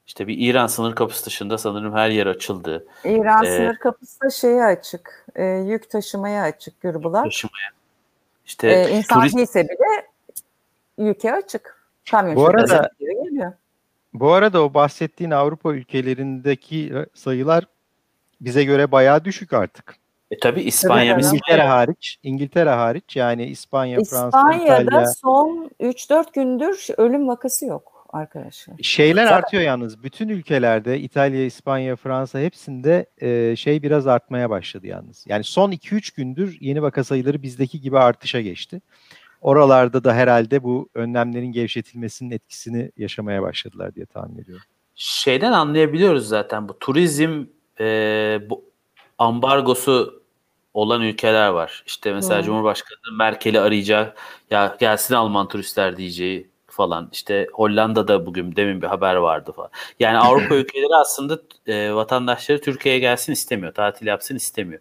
[0.07, 2.87] İşte bir İran sınır kapısı dışında sanırım her yer açıldı.
[3.05, 5.27] İran ee, sınır kapısı da şeye açık.
[5.35, 7.25] E, yük taşımaya açık Gürbulak.
[7.25, 7.69] Taşımaya.
[8.47, 9.37] İşte e, insan turist...
[9.37, 10.07] değilse bile
[11.09, 11.87] yüke açık.
[12.11, 13.53] Kamyon bu arada geliyor.
[14.14, 17.64] Bu arada o bahsettiğin Avrupa ülkelerindeki sayılar
[18.40, 19.97] bize göre bayağı düşük artık.
[20.31, 24.79] E tabi İspanya, tabii, İngiltere hariç, İngiltere hariç yani İspanya, İspanya'da Fransa, İtalya.
[24.79, 28.74] İspanya'da son 3-4 gündür ölüm vakası yok arkadaşlar.
[28.83, 29.38] Şeyler Zaten...
[29.38, 30.02] artıyor yalnız.
[30.02, 35.24] Bütün ülkelerde İtalya, İspanya, Fransa hepsinde e, şey biraz artmaya başladı yalnız.
[35.29, 38.81] Yani son 2-3 gündür yeni vaka sayıları bizdeki gibi artışa geçti.
[39.40, 44.64] Oralarda da herhalde bu önlemlerin gevşetilmesinin etkisini yaşamaya başladılar diye tahmin ediyorum.
[44.94, 47.44] Şeyden anlayabiliyoruz zaten bu turizm
[47.81, 48.64] e, bu
[49.18, 50.22] ambargosu
[50.74, 51.85] olan ülkeler var.
[51.87, 52.46] İşte mesela hmm.
[52.46, 54.18] Cumhurbaşkanı Merkel'i arayacak
[54.50, 57.09] ya gelsin Alman turistler diyeceği falan.
[57.12, 59.71] İşte Hollanda'da bugün demin bir haber vardı falan.
[60.01, 63.75] Yani Avrupa ülkeleri aslında e, vatandaşları Türkiye'ye gelsin istemiyor.
[63.75, 64.81] Tatil yapsın istemiyor.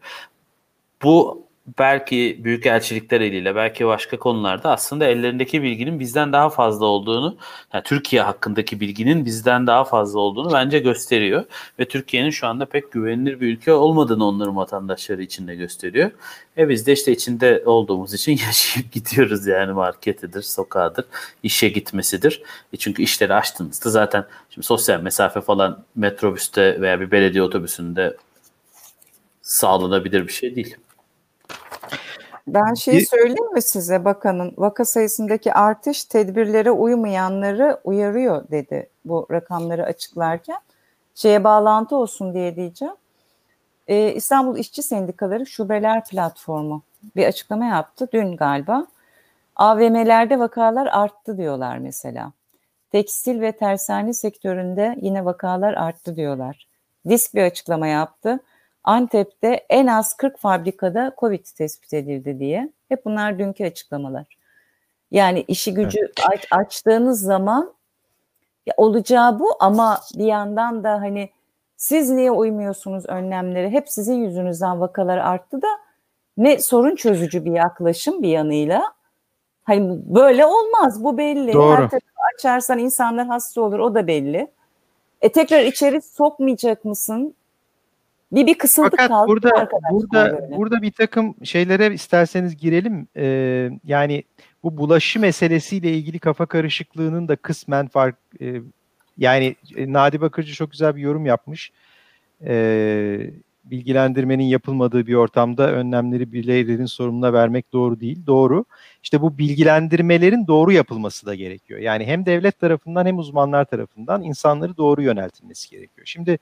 [1.03, 1.44] Bu
[1.79, 7.37] belki büyük elçilikler eliyle belki başka konularda aslında ellerindeki bilginin bizden daha fazla olduğunu
[7.73, 11.45] yani Türkiye hakkındaki bilginin bizden daha fazla olduğunu bence gösteriyor
[11.79, 16.11] ve Türkiye'nin şu anda pek güvenilir bir ülke olmadığını onların vatandaşları için de gösteriyor.
[16.57, 21.05] E biz de işte içinde olduğumuz için yaşayıp gidiyoruz yani marketidir, sokağıdır,
[21.43, 22.43] işe gitmesidir.
[22.73, 28.17] E çünkü işleri açtığınızda zaten şimdi sosyal mesafe falan metrobüste veya bir belediye otobüsünde
[29.41, 30.77] sağlanabilir bir şey değil.
[32.47, 39.85] Ben şeyi söyleyeyim mi size bakanın vaka sayısındaki artış tedbirlere uymayanları uyarıyor dedi bu rakamları
[39.85, 40.59] açıklarken.
[41.15, 42.93] Şeye bağlantı olsun diye diyeceğim.
[43.87, 46.81] Ee, İstanbul İşçi Sendikaları Şubeler Platformu
[47.15, 48.87] bir açıklama yaptı dün galiba.
[49.55, 52.31] AVM'lerde vakalar arttı diyorlar mesela.
[52.91, 56.67] Tekstil ve tersane sektöründe yine vakalar arttı diyorlar.
[57.09, 58.39] Disk bir açıklama yaptı.
[58.85, 62.73] Antep'te en az 40 fabrikada Covid tespit edildi diye.
[62.89, 64.25] Hep bunlar dünkü açıklamalar.
[65.11, 66.13] Yani işi gücü evet.
[66.33, 67.73] aç, açtığınız zaman
[68.65, 71.29] ya olacağı bu ama bir yandan da hani
[71.77, 73.69] siz niye uymuyorsunuz önlemlere?
[73.69, 75.67] Hep sizin yüzünüzden vakalar arttı da
[76.37, 78.93] ne sorun çözücü bir yaklaşım bir yanıyla.
[79.63, 81.53] Hani böyle olmaz bu belli.
[81.53, 81.71] Doğru.
[81.71, 84.47] Her tarafı açarsan insanlar hasta olur o da belli.
[85.21, 87.35] E tekrar içeri sokmayacak mısın?
[88.35, 90.57] Bir bir kısıldık Fakat kaldık burada burada böyle.
[90.57, 93.07] burada bir takım şeylere isterseniz girelim.
[93.17, 94.23] Ee, yani
[94.63, 98.61] bu bulaşı meselesiyle ilgili kafa karışıklığının da kısmen fark e,
[99.17, 101.71] yani e, Nadi Bakırcı çok güzel bir yorum yapmış.
[102.45, 103.29] Ee,
[103.65, 108.25] bilgilendirmenin yapılmadığı bir ortamda önlemleri bireylerin sorumluluğuna vermek doğru değil.
[108.27, 108.65] Doğru.
[109.03, 111.79] İşte bu bilgilendirmelerin doğru yapılması da gerekiyor.
[111.79, 116.07] Yani hem devlet tarafından hem uzmanlar tarafından insanları doğru yöneltilmesi gerekiyor.
[116.07, 116.39] Şimdi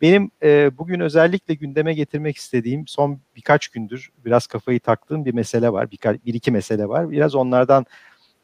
[0.00, 5.72] benim e, bugün özellikle gündeme getirmek istediğim son birkaç gündür biraz kafayı taktığım bir mesele
[5.72, 5.90] var.
[5.90, 7.10] Birka, bir iki mesele var.
[7.10, 7.86] Biraz onlardan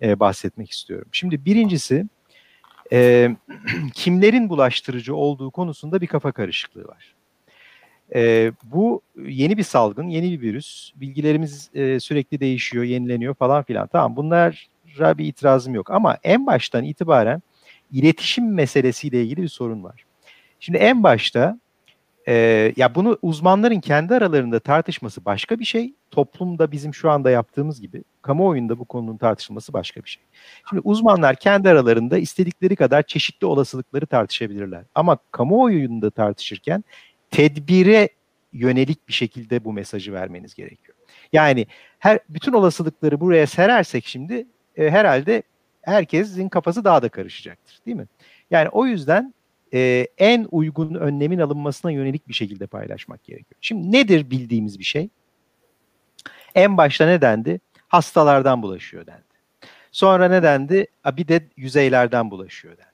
[0.02, 1.08] e, bahsetmek istiyorum.
[1.12, 2.06] Şimdi birincisi
[2.92, 3.30] e,
[3.94, 7.14] kimlerin bulaştırıcı olduğu konusunda bir kafa karışıklığı var.
[8.14, 10.92] E, bu yeni bir salgın, yeni bir virüs.
[10.96, 13.86] Bilgilerimiz e, sürekli değişiyor, yenileniyor falan filan.
[13.86, 15.90] Tamam bunlara bir itirazım yok.
[15.90, 17.42] Ama en baştan itibaren
[17.92, 20.04] iletişim meselesiyle ilgili bir sorun var.
[20.62, 21.58] Şimdi en başta
[22.28, 22.34] e,
[22.76, 25.94] ya bunu uzmanların kendi aralarında tartışması başka bir şey.
[26.10, 30.22] Toplumda bizim şu anda yaptığımız gibi kamuoyunda bu konunun tartışılması başka bir şey.
[30.68, 34.84] Şimdi uzmanlar kendi aralarında istedikleri kadar çeşitli olasılıkları tartışabilirler.
[34.94, 36.84] Ama kamuoyunda tartışırken
[37.30, 38.08] tedbire
[38.52, 40.96] yönelik bir şekilde bu mesajı vermeniz gerekiyor.
[41.32, 41.66] Yani
[41.98, 44.46] her bütün olasılıkları buraya serersek şimdi
[44.76, 45.42] e, herhalde
[45.82, 48.06] herkesin kafası daha da karışacaktır, değil mi?
[48.50, 49.34] Yani o yüzden
[49.74, 53.58] e, en uygun önlemin alınmasına yönelik bir şekilde paylaşmak gerekiyor.
[53.60, 55.08] Şimdi nedir bildiğimiz bir şey?
[56.54, 57.60] En başta ne dendi?
[57.88, 59.22] Hastalardan bulaşıyor dendi.
[59.92, 60.86] Sonra ne dendi?
[61.16, 62.92] Bir de yüzeylerden bulaşıyor dendi.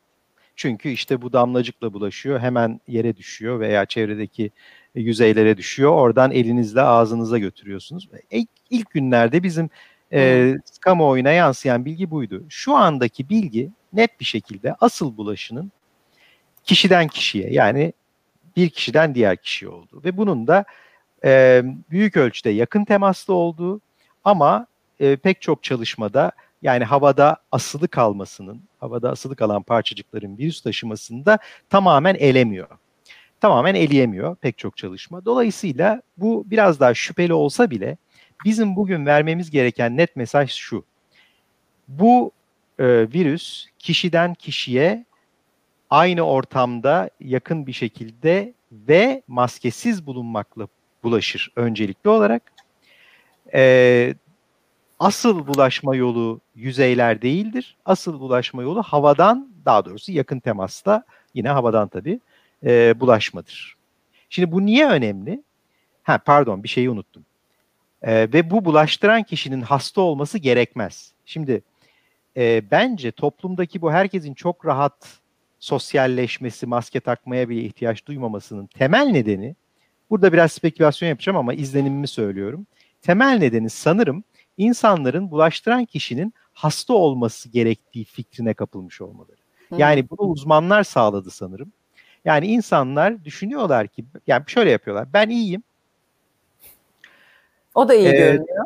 [0.56, 4.50] Çünkü işte bu damlacıkla bulaşıyor, hemen yere düşüyor veya çevredeki
[4.94, 5.92] yüzeylere düşüyor.
[5.92, 8.08] Oradan elinizle ağzınıza götürüyorsunuz.
[8.30, 9.70] İlk, ilk günlerde bizim
[10.12, 12.44] e, kamuoyuna yansıyan bilgi buydu.
[12.48, 15.72] Şu andaki bilgi net bir şekilde asıl bulaşının
[16.68, 17.92] kişiden kişiye yani
[18.56, 20.64] bir kişiden diğer kişiye olduğu ve bunun da
[21.24, 23.80] e, büyük ölçüde yakın temaslı olduğu
[24.24, 24.66] ama
[25.00, 31.38] e, pek çok çalışmada yani havada asılı kalmasının, havada asılı kalan parçacıkların virüs taşımasını da
[31.70, 32.68] tamamen elemiyor.
[33.40, 35.24] Tamamen eleyemiyor pek çok çalışma.
[35.24, 37.96] Dolayısıyla bu biraz daha şüpheli olsa bile
[38.44, 40.84] bizim bugün vermemiz gereken net mesaj şu.
[41.88, 42.32] Bu
[42.78, 45.07] e, virüs kişiden kişiye
[45.90, 50.68] aynı ortamda yakın bir şekilde ve maskesiz bulunmakla
[51.02, 52.42] bulaşır öncelikli olarak.
[53.54, 54.14] E,
[54.98, 57.76] asıl bulaşma yolu yüzeyler değildir.
[57.84, 62.20] Asıl bulaşma yolu havadan daha doğrusu yakın temasta yine havadan tabii
[62.64, 63.76] e, bulaşmadır.
[64.30, 65.42] Şimdi bu niye önemli?
[66.02, 67.24] Ha pardon bir şeyi unuttum.
[68.02, 71.12] E, ve bu bulaştıran kişinin hasta olması gerekmez.
[71.26, 71.62] Şimdi
[72.36, 75.17] e, bence toplumdaki bu herkesin çok rahat
[75.58, 79.56] sosyalleşmesi, maske takmaya bile ihtiyaç duymamasının temel nedeni,
[80.10, 82.66] burada biraz spekülasyon yapacağım ama izlenimimi söylüyorum.
[83.02, 84.24] Temel nedeni sanırım
[84.56, 89.38] insanların bulaştıran kişinin hasta olması gerektiği fikrine kapılmış olmaları.
[89.76, 91.72] Yani bunu uzmanlar sağladı sanırım.
[92.24, 95.12] Yani insanlar düşünüyorlar ki, yani şöyle yapıyorlar.
[95.12, 95.62] Ben iyiyim.
[97.74, 98.64] O da iyi ee, görünüyor.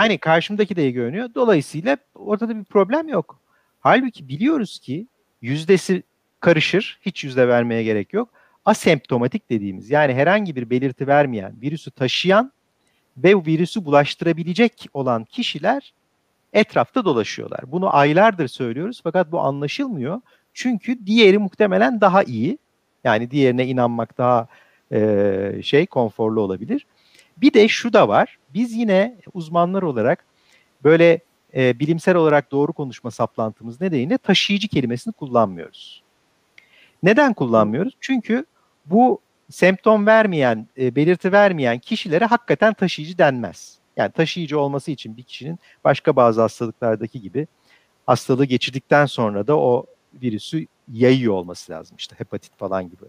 [0.00, 1.30] Yani karşımdaki de iyi görünüyor.
[1.34, 3.40] Dolayısıyla ortada bir problem yok.
[3.80, 5.06] Halbuki biliyoruz ki
[5.42, 6.02] yüzdesi
[6.40, 6.98] karışır.
[7.02, 8.28] Hiç yüzde vermeye gerek yok.
[8.64, 12.52] Asemptomatik dediğimiz yani herhangi bir belirti vermeyen, virüsü taşıyan
[13.16, 15.92] ve virüsü bulaştırabilecek olan kişiler
[16.52, 17.60] etrafta dolaşıyorlar.
[17.66, 20.20] Bunu aylardır söylüyoruz fakat bu anlaşılmıyor.
[20.54, 22.58] Çünkü diğeri muhtemelen daha iyi.
[23.04, 24.46] Yani diğerine inanmak daha
[24.92, 26.86] e, şey konforlu olabilir.
[27.36, 28.38] Bir de şu da var.
[28.54, 30.24] Biz yine uzmanlar olarak
[30.84, 31.20] böyle
[31.56, 36.02] e, bilimsel olarak doğru konuşma saplantımız nedeniyle taşıyıcı kelimesini kullanmıyoruz.
[37.02, 37.94] Neden kullanmıyoruz?
[38.00, 38.44] Çünkü
[38.86, 43.78] bu semptom vermeyen, e, belirti vermeyen kişilere hakikaten taşıyıcı denmez.
[43.96, 47.46] Yani taşıyıcı olması için bir kişinin başka bazı hastalıklardaki gibi
[48.06, 51.96] hastalığı geçirdikten sonra da o virüsü yayıyor olması lazım.
[51.96, 53.04] İşte hepatit falan gibi.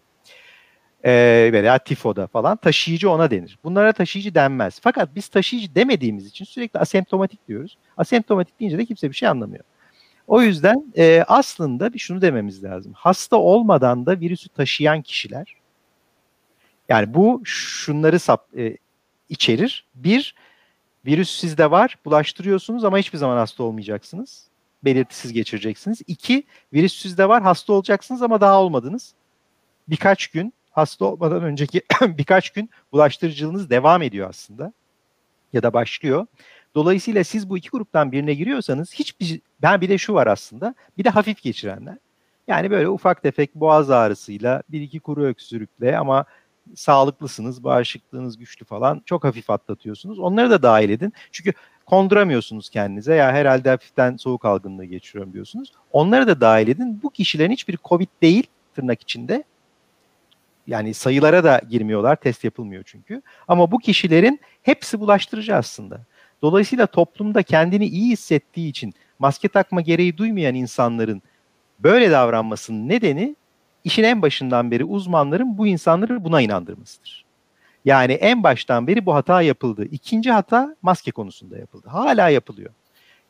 [1.06, 3.60] Ee, veya tifoda falan taşıyıcı ona denir.
[3.64, 4.80] Bunlara taşıyıcı denmez.
[4.84, 7.78] Fakat biz taşıyıcı demediğimiz için sürekli asemptomatik diyoruz.
[7.98, 9.64] Asemptomatik deyince de kimse bir şey anlamıyor.
[10.28, 12.94] O yüzden e, aslında bir şunu dememiz lazım.
[12.96, 15.62] Hasta olmadan da virüsü taşıyan kişiler
[16.92, 18.78] yani bu şunları sap, e,
[19.30, 19.86] içerir.
[19.96, 20.36] Bir,
[21.06, 24.48] virüs sizde var, bulaştırıyorsunuz ama hiçbir zaman hasta olmayacaksınız.
[24.84, 26.02] Belirtisiz geçireceksiniz.
[26.08, 29.14] İki, virüs sizde var, hasta olacaksınız ama daha olmadınız.
[29.88, 34.74] Birkaç gün, hasta olmadan önceki birkaç gün bulaştırıcılığınız devam ediyor aslında.
[35.54, 36.28] Ya da başlıyor.
[36.76, 40.76] Dolayısıyla siz bu iki gruptan birine giriyorsanız hiçbir ben bir de şu var aslında.
[40.98, 41.98] Bir de hafif geçirenler.
[42.48, 46.26] Yani böyle ufak tefek boğaz ağrısıyla bir iki kuru öksürükle ama
[46.76, 50.20] sağlıklısınız, bağışıklığınız güçlü falan çok hafif atlatıyorsunuz.
[50.20, 51.14] Onları da dahil edin.
[51.32, 51.54] Çünkü
[51.86, 55.74] konduramıyorsunuz kendinize ya herhalde hafiften soğuk algınlığı geçiriyorum diyorsunuz.
[55.92, 57.00] Onları da dahil edin.
[57.04, 59.44] Bu kişilerin hiçbir COVID değil tırnak içinde.
[60.68, 62.16] Yani sayılara da girmiyorlar.
[62.16, 63.22] Test yapılmıyor çünkü.
[63.48, 66.02] Ama bu kişilerin hepsi bulaştırıcı aslında.
[66.42, 71.22] Dolayısıyla toplumda kendini iyi hissettiği için maske takma gereği duymayan insanların
[71.80, 73.36] böyle davranmasının nedeni
[73.84, 77.26] işin en başından beri uzmanların bu insanları buna inandırmasıdır.
[77.86, 79.86] Yani en baştan beri bu hata yapıldı.
[79.92, 81.88] İkinci hata maske konusunda yapıldı.
[81.90, 82.70] Hala yapılıyor.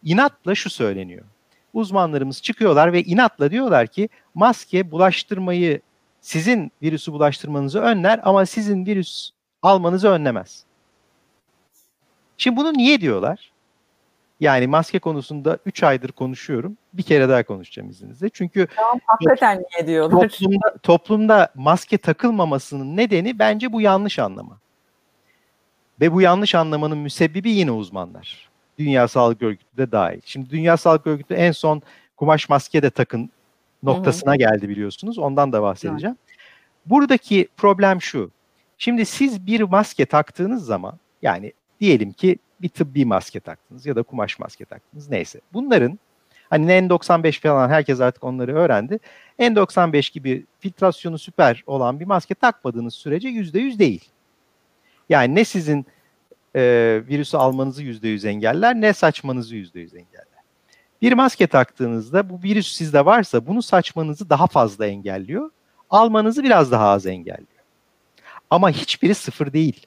[0.03, 1.25] İnatla şu söyleniyor.
[1.73, 5.81] Uzmanlarımız çıkıyorlar ve inatla diyorlar ki maske bulaştırmayı
[6.21, 9.29] sizin virüsü bulaştırmanızı önler ama sizin virüs
[9.61, 10.63] almanızı önlemez.
[12.37, 13.51] Şimdi bunu niye diyorlar?
[14.39, 16.77] Yani maske konusunda 3 aydır konuşuyorum.
[16.93, 18.29] Bir kere daha konuşacağım izninizle.
[18.29, 20.29] Çünkü tamam, hakikaten niye diyorlar?
[20.29, 24.57] Toplumda, toplumda maske takılmamasının nedeni bence bu yanlış anlama.
[26.01, 28.49] Ve bu yanlış anlamanın müsebbibi yine uzmanlar.
[28.79, 30.21] Dünya Sağlık Örgütü de dahil.
[30.25, 31.81] Şimdi Dünya Sağlık Örgütü en son
[32.17, 33.29] kumaş maske de takın
[33.83, 34.37] noktasına Hı-hı.
[34.37, 35.17] geldi biliyorsunuz.
[35.17, 36.17] Ondan da bahsedeceğim.
[36.85, 38.31] Buradaki problem şu.
[38.77, 44.03] Şimdi siz bir maske taktığınız zaman yani diyelim ki bir tıbbi maske taktınız ya da
[44.03, 45.41] kumaş maske taktınız neyse.
[45.53, 45.99] Bunların
[46.49, 48.99] hani N95 falan herkes artık onları öğrendi.
[49.39, 54.09] N95 gibi filtrasyonu süper olan bir maske takmadığınız sürece %100 değil.
[55.09, 55.85] Yani ne sizin
[56.55, 56.61] e,
[57.07, 60.30] virüsü almanızı %100 engeller ne saçmanızı %100 engeller.
[61.01, 65.49] Bir maske taktığınızda bu virüs sizde varsa bunu saçmanızı daha fazla engelliyor.
[65.89, 67.47] Almanızı biraz daha az engelliyor.
[68.49, 69.85] Ama hiçbiri sıfır değil.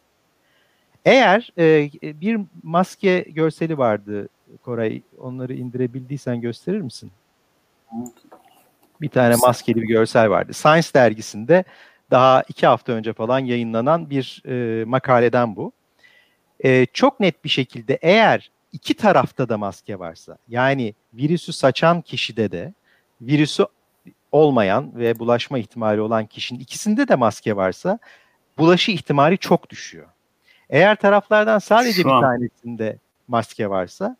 [1.04, 4.28] Eğer e, bir maske görseli vardı
[4.62, 7.12] Koray, onları indirebildiysen gösterir misin?
[9.00, 10.52] Bir tane maskeli bir görsel vardı.
[10.52, 11.64] Science dergisinde
[12.10, 15.72] daha iki hafta önce falan yayınlanan bir e, makaleden bu.
[16.64, 22.52] E, çok net bir şekilde eğer iki tarafta da maske varsa, yani virüsü saçan kişide
[22.52, 22.74] de,
[23.20, 23.66] virüsü
[24.32, 27.98] olmayan ve bulaşma ihtimali olan kişinin ikisinde de maske varsa,
[28.58, 30.06] bulaşı ihtimali çok düşüyor.
[30.70, 32.20] Eğer taraflardan sadece Şu bir an...
[32.20, 34.16] tanesinde maske varsa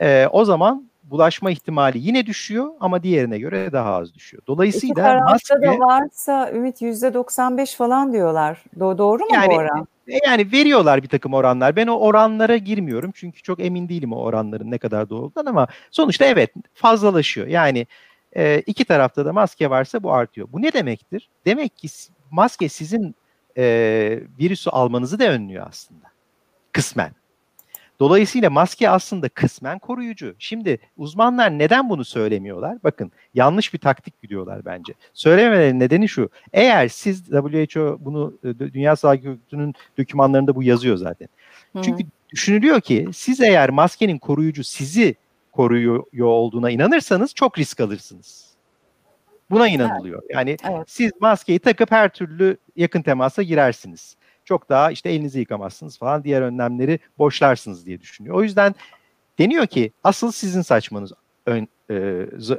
[0.00, 4.42] e, o zaman bulaşma ihtimali yine düşüyor ama diğerine göre daha az düşüyor.
[4.42, 8.64] İki Dolayısıyla tarafta maske da varsa Ümit %95 falan diyorlar.
[8.78, 9.88] Do- doğru mu Yani- bu oran?
[10.08, 11.76] E, yani veriyorlar bir takım oranlar.
[11.76, 15.66] Ben o oranlara girmiyorum çünkü çok emin değilim o oranların ne kadar doğru olduğundan ama
[15.90, 17.46] sonuçta evet fazlalaşıyor.
[17.46, 17.86] Yani
[18.36, 20.48] e, iki tarafta da maske varsa bu artıyor.
[20.52, 21.28] Bu ne demektir?
[21.46, 21.88] Demek ki
[22.30, 23.14] maske sizin
[23.56, 23.64] e,
[24.40, 26.06] virüsü almanızı da önlüyor aslında.
[26.72, 27.10] Kısmen.
[28.00, 30.34] Dolayısıyla maske aslında kısmen koruyucu.
[30.38, 32.78] Şimdi uzmanlar neden bunu söylemiyorlar?
[32.84, 34.92] Bakın yanlış bir taktik gidiyorlar bence.
[35.12, 36.30] Söylememelerinin nedeni şu.
[36.52, 41.28] Eğer siz WHO bunu e, Dünya Sağlık Örgütü'nün dokümanlarında bu yazıyor zaten.
[41.72, 41.82] Hı hı.
[41.82, 45.14] Çünkü düşünülüyor ki siz eğer maskenin koruyucu sizi
[45.52, 48.54] koruyor olduğuna inanırsanız çok risk alırsınız.
[49.50, 50.22] Buna inanılıyor.
[50.30, 50.84] Yani Evet.
[50.86, 54.16] siz maskeyi takıp her türlü yakın temasa girersiniz.
[54.44, 58.34] Çok daha işte elinizi yıkamazsınız falan diğer önlemleri boşlarsınız diye düşünüyor.
[58.34, 58.74] O yüzden
[59.38, 61.12] deniyor ki asıl sizin saçmanız
[61.46, 61.94] ön, e,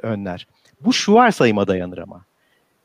[0.01, 0.47] önler.
[0.81, 2.25] Bu şu varsayıma dayanır ama.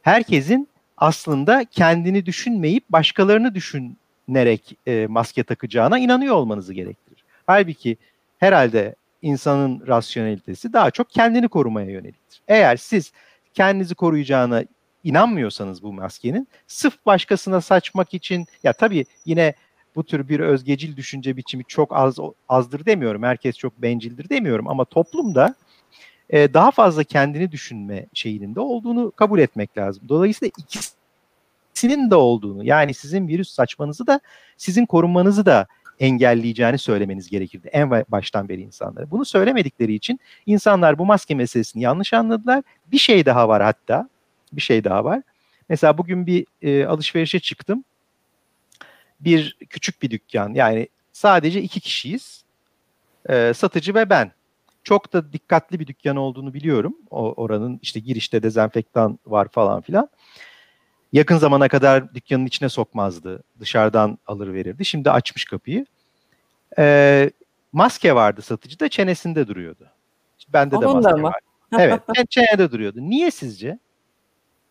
[0.03, 7.25] Herkesin aslında kendini düşünmeyip başkalarını düşünerek e, maske takacağına inanıyor olmanızı gerektirir.
[7.47, 7.97] Halbuki
[8.39, 12.43] herhalde insanın rasyonelitesi daha çok kendini korumaya yöneliktir.
[12.49, 13.13] Eğer siz
[13.55, 14.65] kendinizi koruyacağına
[15.05, 19.55] inanmıyorsanız bu maskenin sırf başkasına saçmak için ya tabii yine
[19.97, 22.17] bu tür bir özgecil düşünce biçimi çok az
[22.49, 23.23] azdır demiyorum.
[23.23, 25.55] Herkes çok bencildir demiyorum ama toplumda
[26.31, 30.03] e, daha fazla kendini düşünme şeyinin de olduğunu kabul etmek lazım.
[30.09, 34.21] Dolayısıyla ikisinin de olduğunu yani sizin virüs saçmanızı da
[34.57, 35.67] sizin korunmanızı da
[36.01, 39.11] engelleyeceğini söylemeniz gerekirdi en baştan beri insanlara.
[39.11, 42.63] Bunu söylemedikleri için insanlar bu maske meselesini yanlış anladılar.
[42.87, 44.09] Bir şey daha var hatta.
[44.53, 45.23] Bir şey daha var.
[45.69, 47.85] Mesela bugün bir e, alışverişe çıktım.
[49.21, 52.45] Bir küçük bir dükkan yani sadece iki kişiyiz.
[53.29, 54.33] E, satıcı ve ben.
[54.85, 56.97] Çok da dikkatli bir dükkan olduğunu biliyorum.
[57.11, 60.09] O oranın işte girişte dezenfektan var falan filan.
[61.13, 63.43] Yakın zamana kadar dükkanın içine sokmazdı.
[63.61, 64.85] Dışarıdan alır verirdi.
[64.85, 65.87] Şimdi açmış kapıyı.
[66.79, 67.31] E,
[67.73, 69.87] maske vardı satıcıda çenesinde duruyordu.
[70.53, 71.23] Bende de Onun maske mı?
[71.23, 71.41] var.
[71.79, 72.99] Evet, çen- çenede duruyordu.
[73.01, 73.79] Niye sizce?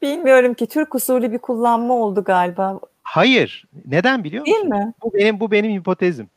[0.02, 2.80] Bilmiyorum ki Türk usulü bir kullanma oldu galiba.
[3.04, 3.66] Hayır.
[3.86, 4.56] Neden biliyor musun?
[4.56, 4.94] Değil mi?
[5.04, 6.30] Bu benim bu benim hipotezim.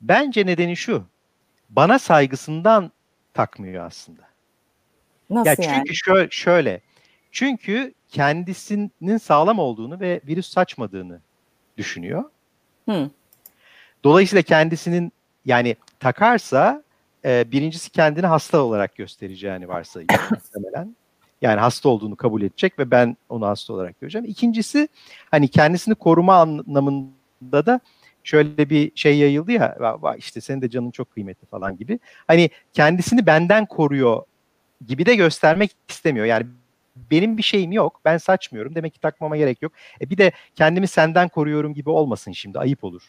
[0.00, 1.04] Bence nedeni şu.
[1.70, 2.92] Bana saygısından
[3.34, 4.22] takmıyor aslında.
[5.30, 5.94] Nasıl Ya çünkü yani?
[5.94, 6.80] şöyle, şöyle.
[7.32, 11.20] Çünkü kendisinin sağlam olduğunu ve virüs saçmadığını
[11.76, 12.24] düşünüyor.
[12.88, 13.10] Hı.
[14.04, 15.12] Dolayısıyla kendisinin
[15.44, 16.82] yani takarsa
[17.24, 20.96] e, birincisi kendini hasta olarak göstereceğini varsayıyor muhtemelen.
[21.42, 24.24] Yani hasta olduğunu kabul edecek ve ben onu hasta olarak göreceğim.
[24.24, 24.88] İkincisi
[25.30, 27.80] hani kendisini koruma anlamında da
[28.24, 31.98] şöyle bir şey yayıldı ya "Va- va- işte senin de canın çok kıymetli falan gibi.
[32.26, 34.22] Hani kendisini benden koruyor
[34.86, 36.26] gibi de göstermek istemiyor.
[36.26, 36.46] Yani
[37.10, 38.00] benim bir şeyim yok.
[38.04, 38.74] Ben saçmıyorum.
[38.74, 39.72] Demek ki takmama gerek yok.
[40.00, 42.58] E bir de kendimi senden koruyorum gibi olmasın şimdi.
[42.58, 43.02] Ayıp olur.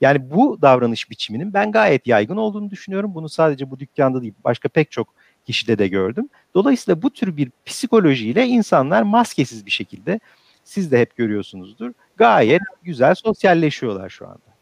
[0.00, 3.14] Yani bu davranış biçiminin ben gayet yaygın olduğunu düşünüyorum.
[3.14, 5.14] Bunu sadece bu dükkanda değil, başka pek çok
[5.46, 6.28] kişide de gördüm.
[6.54, 10.20] Dolayısıyla bu tür bir psikolojiyle insanlar maskesiz bir şekilde
[10.64, 11.92] siz de hep görüyorsunuzdur.
[12.16, 14.52] Gayet güzel sosyalleşiyorlar şu anda.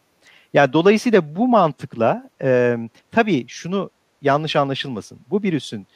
[0.54, 2.76] Yani dolayısıyla bu mantıkla e,
[3.10, 3.90] tabii şunu
[4.22, 5.18] yanlış anlaşılmasın.
[5.30, 5.86] Bu virüsün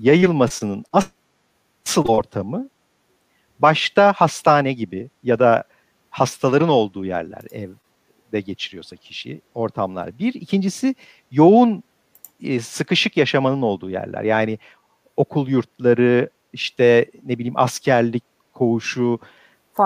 [0.00, 2.68] yayılmasının asıl ortamı
[3.58, 5.64] başta hastane gibi ya da
[6.10, 10.18] hastaların olduğu yerler evde geçiriyorsa kişi ortamlar.
[10.18, 10.94] Bir, ikincisi
[11.30, 11.82] yoğun
[12.42, 14.22] e, sıkışık yaşamanın olduğu yerler.
[14.22, 14.58] Yani
[15.16, 19.18] okul yurtları, işte ne bileyim askerlik koğuşu,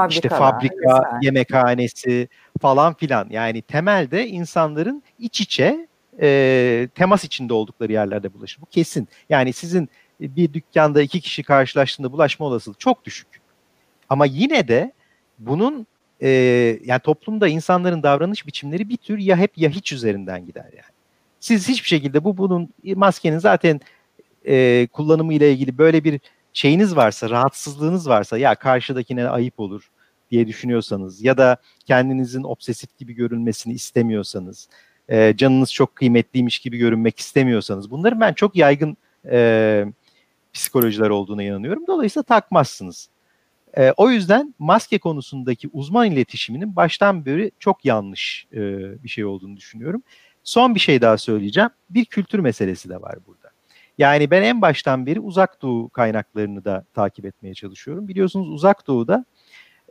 [0.09, 1.19] işte Fabrikalar fabrika, vesaire.
[1.23, 2.29] yemekhanesi
[2.61, 3.27] falan filan.
[3.31, 5.89] Yani temelde insanların iç içe
[6.21, 8.63] e, temas içinde oldukları yerlerde bulaşır.
[8.63, 9.09] Bu kesin.
[9.29, 9.89] Yani sizin
[10.21, 13.29] bir dükkanda iki kişi karşılaştığında bulaşma olasılığı çok düşük.
[14.09, 14.93] Ama yine de
[15.39, 15.87] bunun
[16.23, 16.29] e,
[16.85, 20.96] yani toplumda insanların davranış biçimleri bir tür ya hep ya hiç üzerinden gider yani.
[21.41, 23.81] Siz hiçbir şekilde bu bunun maskenin zaten
[24.47, 26.21] e, kullanımı ile ilgili böyle bir
[26.53, 29.91] şeyiniz varsa, rahatsızlığınız varsa ya karşıdakine ayıp olur
[30.31, 31.57] diye düşünüyorsanız ya da
[31.87, 34.69] kendinizin obsesif gibi görünmesini istemiyorsanız,
[35.09, 38.97] e, canınız çok kıymetliymiş gibi görünmek istemiyorsanız bunların ben çok yaygın
[39.31, 39.87] e,
[40.53, 41.87] psikolojiler olduğuna inanıyorum.
[41.87, 43.09] Dolayısıyla takmazsınız.
[43.77, 48.59] E, o yüzden maske konusundaki uzman iletişiminin baştan beri çok yanlış e,
[49.05, 50.03] bir şey olduğunu düşünüyorum.
[50.47, 51.71] Son bir şey daha söyleyeceğim.
[51.91, 53.51] Bir kültür meselesi de var burada.
[53.99, 58.09] Yani ben en baştan beri uzak doğu kaynaklarını da takip etmeye çalışıyorum.
[58.09, 59.25] Biliyorsunuz uzak doğuda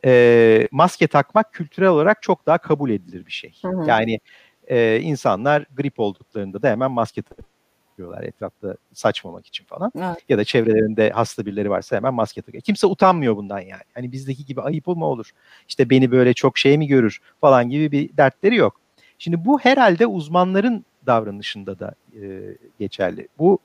[0.06, 3.54] e, maske takmak kültürel olarak çok daha kabul edilir bir şey.
[3.62, 3.86] Hı hı.
[3.88, 4.20] Yani
[4.68, 9.92] e, insanlar grip olduklarında da hemen maske takıyorlar etrafta saçmamak için falan.
[9.98, 10.18] Evet.
[10.30, 12.64] Ya da çevrelerinde hasta birileri varsa hemen maske takıyor.
[12.64, 13.84] Kimse utanmıyor bundan yani.
[13.94, 15.32] Hani bizdeki gibi ayıp mı olur?
[15.68, 18.85] İşte beni böyle çok şey mi görür falan gibi bir dertleri yok.
[19.20, 23.28] Şimdi bu herhalde uzmanların davranışında da e, geçerli.
[23.40, 23.60] Bu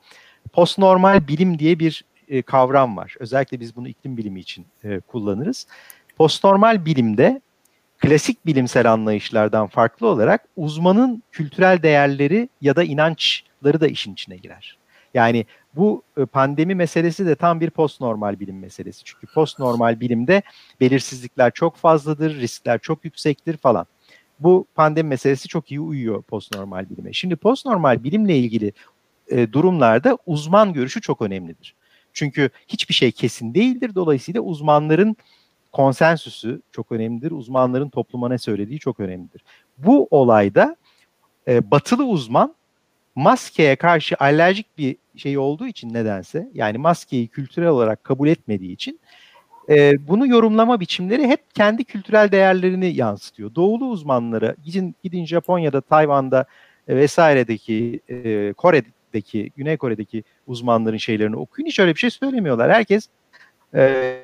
[0.53, 3.14] postnormal bilim diye bir e, kavram var.
[3.20, 5.66] Özellikle biz bunu iklim bilimi için e, kullanırız.
[6.16, 7.40] Postnormal bilimde
[7.98, 14.78] klasik bilimsel anlayışlardan farklı olarak uzmanın kültürel değerleri ya da inançları da işin içine girer.
[15.14, 15.46] Yani
[15.76, 19.05] bu e, pandemi meselesi de tam bir postnormal bilim meselesi.
[19.05, 20.42] Çünkü postnormal bilimde
[20.80, 23.86] belirsizlikler çok fazladır, riskler çok yüksektir falan.
[24.41, 27.12] Bu pandemi meselesi çok iyi uyuyor postnormal bilime.
[27.12, 28.72] Şimdi postnormal bilimle ilgili
[29.28, 31.74] e, durumlarda uzman görüşü çok önemlidir.
[32.12, 33.95] Çünkü hiçbir şey kesin değildir.
[33.95, 35.16] Dolayısıyla uzmanların
[35.72, 37.30] konsensüsü çok önemlidir.
[37.30, 39.45] Uzmanların topluma ne söylediği çok önemlidir.
[39.78, 40.76] Bu olayda
[41.49, 42.55] e, batılı uzman
[43.14, 49.01] maskeye karşı alerjik bir şey olduğu için nedense yani maskeyi kültürel olarak kabul etmediği için
[49.71, 53.55] e, bunu yorumlama biçimleri hep kendi kültürel değerlerini yansıtıyor.
[53.55, 56.45] Doğulu uzmanlara gidin, gidin Japonya'da, Tayvan'da
[56.89, 61.66] e, vesairedeki e, Kore'deki, Güney Kore'deki uzmanların şeylerini okuyun.
[61.68, 62.73] Hiç öyle bir şey söylemiyorlar.
[62.73, 63.09] Herkes
[63.75, 64.21] e,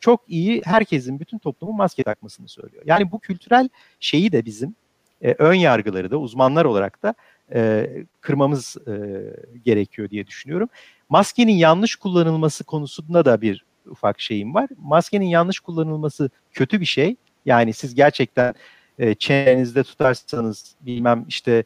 [0.00, 2.82] çok iyi herkesin, bütün toplumun maske takmasını söylüyor.
[2.86, 3.68] Yani bu kültürel
[4.00, 4.74] şeyi de bizim
[5.22, 7.14] e, ön yargıları da uzmanlar olarak da
[7.54, 7.90] e,
[8.20, 8.92] kırmamız e,
[9.64, 10.68] gerekiyor diye düşünüyorum.
[11.08, 14.68] Maskenin yanlış kullanılması konusunda da bir ufak şeyim var.
[14.78, 17.16] Maskenin yanlış kullanılması kötü bir şey.
[17.46, 18.54] Yani siz gerçekten
[18.98, 21.64] e, çenenizde tutarsanız bilmem işte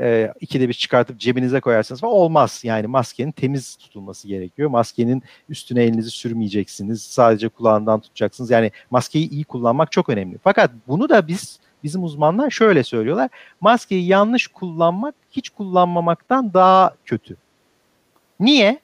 [0.00, 2.60] e, ikide bir çıkartıp cebinize koyarsanız falan olmaz.
[2.64, 4.70] Yani maskenin temiz tutulması gerekiyor.
[4.70, 7.02] Maskenin üstüne elinizi sürmeyeceksiniz.
[7.02, 8.50] Sadece kulağından tutacaksınız.
[8.50, 10.38] Yani maskeyi iyi kullanmak çok önemli.
[10.44, 13.30] Fakat bunu da biz bizim uzmanlar şöyle söylüyorlar.
[13.60, 17.36] Maskeyi yanlış kullanmak hiç kullanmamaktan daha kötü.
[18.40, 18.80] Niye?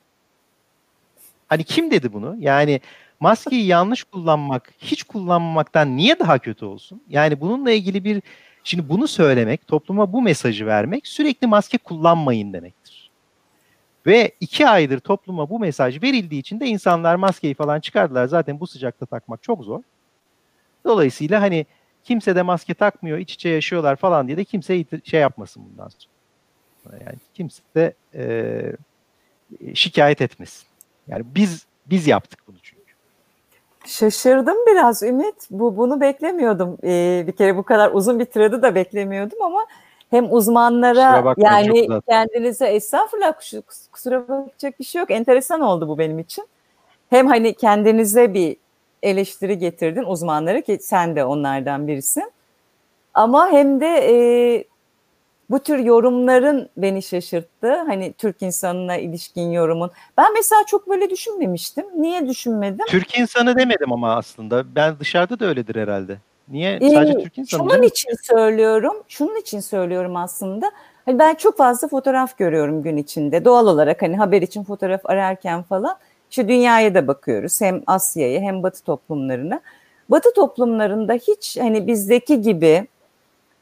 [1.53, 2.37] Hani kim dedi bunu?
[2.39, 2.81] Yani
[3.21, 7.03] maskeyi yanlış kullanmak, hiç kullanmamaktan niye daha kötü olsun?
[7.09, 8.23] Yani bununla ilgili bir
[8.65, 13.11] Şimdi bunu söylemek, topluma bu mesajı vermek sürekli maske kullanmayın demektir.
[14.07, 18.27] Ve iki aydır topluma bu mesaj verildiği için de insanlar maskeyi falan çıkardılar.
[18.27, 19.83] Zaten bu sıcakta takmak çok zor.
[20.85, 21.67] Dolayısıyla hani
[22.05, 26.99] kimse de maske takmıyor, iç içe yaşıyorlar falan diye de kimse şey yapmasın bundan sonra.
[27.07, 30.72] Yani kimse de e, şikayet etmesin.
[31.09, 32.83] Yani biz biz yaptık bunu çünkü.
[33.85, 35.35] Şaşırdım biraz Ümit.
[35.51, 36.79] Bu bunu beklemiyordum.
[36.85, 39.67] Ee, bir kere bu kadar uzun bir tiradı da beklemiyordum ama
[40.11, 43.33] hem uzmanlara yani kendinize estağfurullah
[43.93, 45.11] kusura bakacak bir şey yok.
[45.11, 46.45] Enteresan oldu bu benim için.
[47.11, 48.57] Hem hani kendinize bir
[49.03, 52.33] eleştiri getirdin uzmanlara ki sen de onlardan birisin.
[53.15, 54.65] Ama hem de e,
[55.53, 57.77] bu tür yorumların beni şaşırttı.
[57.77, 59.91] Hani Türk insanına ilişkin yorumun.
[60.19, 61.85] Ben mesela çok böyle düşünmemiştim.
[61.97, 62.87] Niye düşünmedim?
[62.89, 64.75] Türk insanı demedim ama aslında.
[64.75, 66.17] Ben dışarıda da öyledir herhalde.
[66.49, 66.79] Niye?
[66.81, 68.95] Ee, Sadece Türk insanı Şunun için söylüyorum.
[69.09, 70.73] Şunun için söylüyorum aslında.
[71.05, 73.45] Hani ben çok fazla fotoğraf görüyorum gün içinde.
[73.45, 75.97] Doğal olarak hani haber için fotoğraf ararken falan.
[76.31, 77.61] İşte dünyaya da bakıyoruz.
[77.61, 79.61] Hem Asya'ya hem Batı toplumlarına.
[80.09, 82.87] Batı toplumlarında hiç hani bizdeki gibi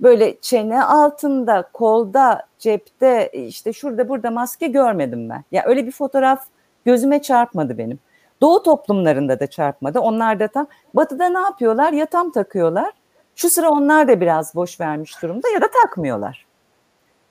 [0.00, 5.44] böyle çene altında, kolda, cepte, işte şurada burada maske görmedim ben.
[5.52, 6.44] Ya öyle bir fotoğraf
[6.84, 7.98] gözüme çarpmadı benim.
[8.40, 10.00] Doğu toplumlarında da çarpmadı.
[10.00, 11.92] Onlar da tam batıda ne yapıyorlar?
[11.92, 12.90] Ya tam takıyorlar.
[13.36, 16.46] Şu sıra onlar da biraz boş vermiş durumda ya da takmıyorlar.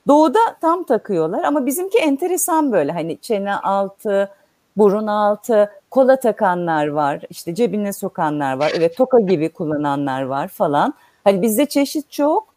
[0.08, 4.30] Doğuda tam takıyorlar ama bizimki enteresan böyle hani çene altı,
[4.76, 10.94] burun altı, kola takanlar var, işte cebine sokanlar var, evet toka gibi kullananlar var falan.
[11.24, 12.49] Hani bizde çeşit çok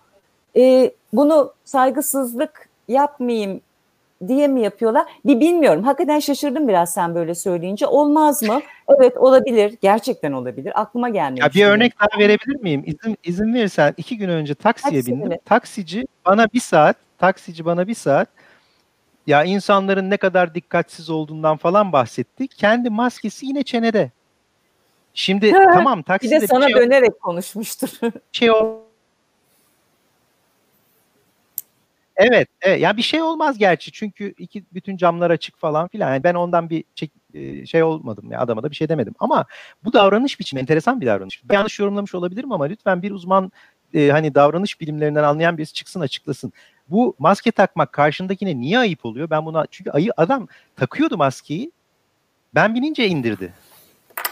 [0.58, 3.62] e, bunu saygısızlık yapmayayım
[4.28, 5.06] diye mi yapıyorlar?
[5.26, 5.84] Bir bilmiyorum.
[5.84, 7.88] Hakikaten şaşırdım biraz sen böyle söyleyince.
[7.88, 8.62] Olmaz mı?
[8.88, 9.78] Evet olabilir.
[9.82, 10.82] Gerçekten olabilir.
[10.82, 11.48] Aklıma gelmiyor.
[11.48, 12.84] Ya bir örnek daha verebilir miyim?
[12.86, 15.30] İzin, izin verirsen iki gün önce taksiye Taksi bindim.
[15.30, 15.40] Mi?
[15.46, 18.30] Taksici bana bir saat, taksici bana bir saat
[19.28, 22.48] ya insanların ne kadar dikkatsiz olduğundan falan bahsetti.
[22.48, 24.12] Kendi maskesi yine çenede.
[25.14, 27.90] Şimdi tamam takside bir de sana bir şey dönerek konuşmuştur.
[28.32, 28.84] Şey o
[32.16, 32.82] Evet, evet.
[32.82, 36.14] Ya bir şey olmaz gerçi çünkü iki bütün camlar açık falan filan.
[36.14, 37.12] Yani ben ondan bir çek,
[37.66, 39.14] şey olmadım ya adama da bir şey demedim.
[39.20, 39.46] Ama
[39.84, 41.42] bu davranış biçimi enteresan bir davranış.
[41.44, 43.52] Ben yanlış yorumlamış olabilirim ama lütfen bir uzman
[43.94, 46.54] e, hani davranış bilimlerinden anlayan birisi çıksın açıklasın.
[46.90, 49.30] Bu maske takmak karşındakine niye ayıp oluyor?
[49.30, 51.72] Ben buna çünkü ayı adam takıyordu maskeyi.
[52.56, 53.54] Ben binince indirdi.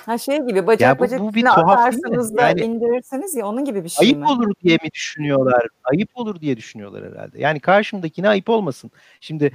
[0.06, 3.66] Ha şey gibi bacak ya bu, bacak bu bir atarsınız da yani, indirirseniz ya onun
[3.66, 4.26] gibi bir şey ayıp mi?
[4.26, 5.68] Ayıp olur diye mi düşünüyorlar?
[5.84, 7.42] Ayıp olur diye düşünüyorlar herhalde.
[7.42, 8.92] Yani karşımdakine ayıp olmasın.
[9.22, 9.52] Şimdi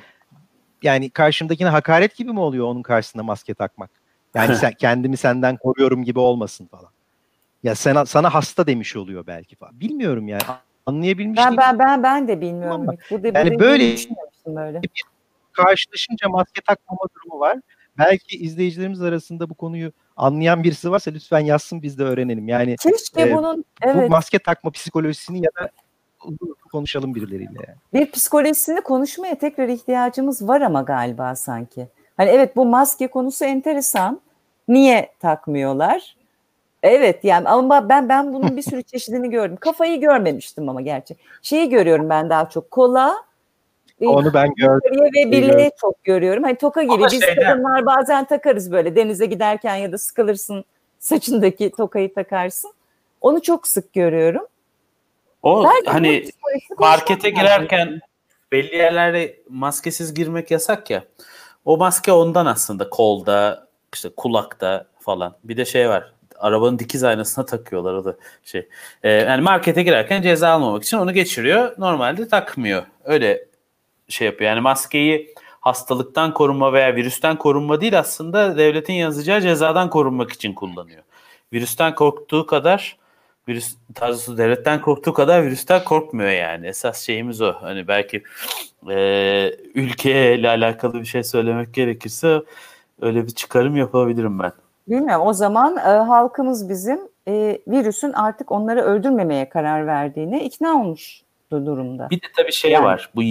[0.83, 3.91] yani karşımdakine hakaret gibi mi oluyor onun karşısında maske takmak?
[4.35, 6.91] Yani sen kendimi senden koruyorum gibi olmasın falan.
[7.63, 9.81] Ya sana sana hasta demiş oluyor belki falan.
[9.81, 10.43] Bilmiyorum yani.
[10.87, 12.81] Anlayabilmiş Ben ben ben ben de bilmiyorum.
[12.81, 13.97] Ama Bu da yani bu böyle-
[14.47, 14.81] böyle.
[15.53, 17.59] Karşılaşınca maske takmama durumu var.
[17.99, 22.49] Belki izleyicilerimiz arasında bu konuyu anlayan birisi varsa lütfen yazsın biz de öğrenelim.
[22.49, 25.71] Yani Keşke e, bunun bu evet maske takma psikolojisini ya da
[26.73, 27.59] konuşalım birileriyle.
[27.69, 27.79] Yani.
[27.95, 31.89] bir psikolojisini konuşmaya tekrar ihtiyacımız var ama galiba sanki.
[32.17, 34.21] Hani evet bu maske konusu enteresan.
[34.69, 36.17] Niye takmıyorlar?
[36.83, 39.57] Evet yani ama ben ben bunun bir sürü çeşidini gördüm.
[39.57, 41.17] Kafayı görmemiştim ama gerçi.
[41.43, 42.71] Şeyi görüyorum ben daha çok.
[42.71, 43.26] Kola
[44.01, 45.01] Onu ben gördüm.
[45.15, 45.71] ve gördüm.
[45.81, 46.43] çok görüyorum.
[46.43, 50.65] Hani toka gibi Ama biz şeyden- kadınlar bazen takarız böyle denize giderken ya da sıkılırsın
[50.99, 52.73] saçındaki tokayı takarsın.
[53.21, 54.47] Onu çok sık görüyorum.
[55.43, 56.25] O Belki hani
[56.79, 58.01] markete girerken
[58.53, 61.05] belli yerlere maskesiz girmek yasak ya.
[61.65, 65.37] O maske ondan aslında kolda, işte kulakta falan.
[65.45, 66.13] Bir de şey var.
[66.39, 68.69] Arabanın dikiz aynasına takıyorlar o da şey.
[69.03, 71.75] Ee, yani markete girerken ceza almamak için onu geçiriyor.
[71.79, 72.83] Normalde takmıyor.
[73.05, 73.46] Öyle
[74.09, 74.51] şey yapıyor.
[74.51, 81.03] Yani maskeyi hastalıktan korunma veya virüsten korunma değil aslında devletin yazacağı cezadan korunmak için kullanıyor.
[81.53, 82.97] Virüsten korktuğu kadar
[83.49, 86.67] virüs tarzı devletten korktuğu kadar virüsten korkmuyor yani.
[86.67, 87.53] Esas şeyimiz o.
[87.61, 88.23] Hani belki
[88.91, 92.43] e, ülkeyle alakalı bir şey söylemek gerekirse
[93.01, 94.53] öyle bir çıkarım yapabilirim ben.
[94.89, 101.21] Bilmiyorum o zaman e, halkımız bizim e, virüsün artık onları öldürmemeye karar verdiğine ikna olmuş
[101.53, 102.11] du- durumda.
[102.11, 102.85] Bir de tabii şey Yani.
[102.85, 103.11] var.
[103.15, 103.23] Bu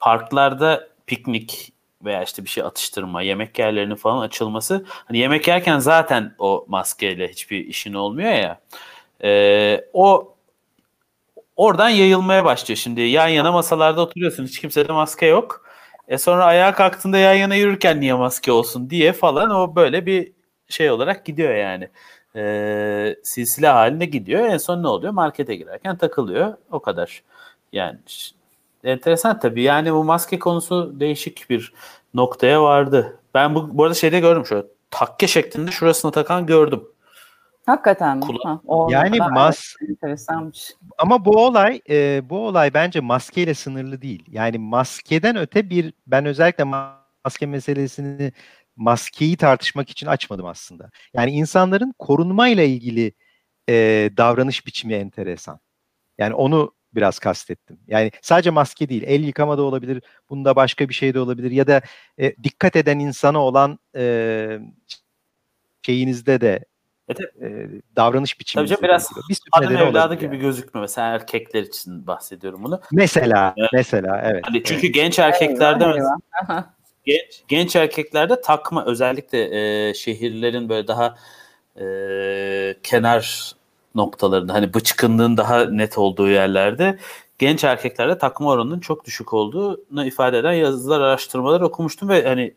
[0.00, 1.72] parklarda piknik
[2.04, 4.84] veya işte bir şey atıştırma, yemek yerlerinin falan açılması.
[4.88, 8.60] Hani yemek yerken zaten o maskeyle hiçbir işin olmuyor ya.
[9.24, 10.34] Ee, o
[11.56, 13.00] oradan yayılmaya başlıyor şimdi.
[13.00, 14.44] Yan yana masalarda oturuyorsun.
[14.44, 15.64] Hiç kimsede maske yok.
[16.08, 20.32] E sonra ayağa kalktığında yan yana yürürken niye maske olsun diye falan o böyle bir
[20.68, 21.88] şey olarak gidiyor yani.
[22.36, 24.44] Ee, silsile halinde gidiyor.
[24.44, 25.12] En son ne oluyor?
[25.12, 26.54] Markete girerken takılıyor.
[26.70, 27.22] O kadar.
[27.72, 27.98] Yani
[28.84, 29.62] enteresan tabii.
[29.62, 31.72] Yani bu maske konusu değişik bir
[32.14, 33.20] noktaya vardı.
[33.34, 36.82] Ben bu, bu arada şeyde gördüm şöyle takke şeklinde şurasına takan gördüm.
[37.66, 38.24] Hakikaten mi?
[38.24, 40.74] Kula- Ha, o- Yani mas enteresanmış.
[40.98, 44.24] ama bu olay e, bu olay bence maskeyle sınırlı değil.
[44.30, 46.92] Yani maskeden öte bir ben özellikle ma-
[47.24, 48.32] maske meselesini
[48.76, 50.90] maskeyi tartışmak için açmadım aslında.
[51.14, 53.12] Yani insanların korunmayla ilgili
[53.68, 53.74] e,
[54.16, 55.60] davranış biçimi enteresan.
[56.18, 57.78] Yani onu biraz kastettim.
[57.86, 61.66] Yani sadece maske değil, el yıkama da olabilir, bunda başka bir şey de olabilir ya
[61.66, 61.82] da
[62.18, 64.58] e, dikkat eden insana olan e,
[65.82, 66.64] şeyinizde de
[67.08, 69.10] Evet, e, davranış biçiminizde Tabii biraz
[69.60, 70.38] bir nedeni evladı gibi yani.
[70.38, 70.80] gözükme.
[70.80, 72.80] Mesela erkekler için bahsediyorum bunu.
[72.92, 73.70] Mesela, Evet.
[73.72, 74.44] mesela evet.
[74.46, 74.94] Hani çünkü evet.
[74.94, 76.16] genç erkeklerde mesela.
[76.42, 76.74] Aha.
[77.04, 79.48] genç, genç erkeklerde takma özellikle
[79.88, 81.14] e, şehirlerin böyle daha
[81.80, 81.84] e,
[82.82, 83.52] kenar
[83.98, 86.98] noktalarında hani bıçkınlığın daha net olduğu yerlerde
[87.38, 92.54] genç erkeklerde takma oranının çok düşük olduğunu ifade eden yazılar, araştırmalar okumuştum ve hani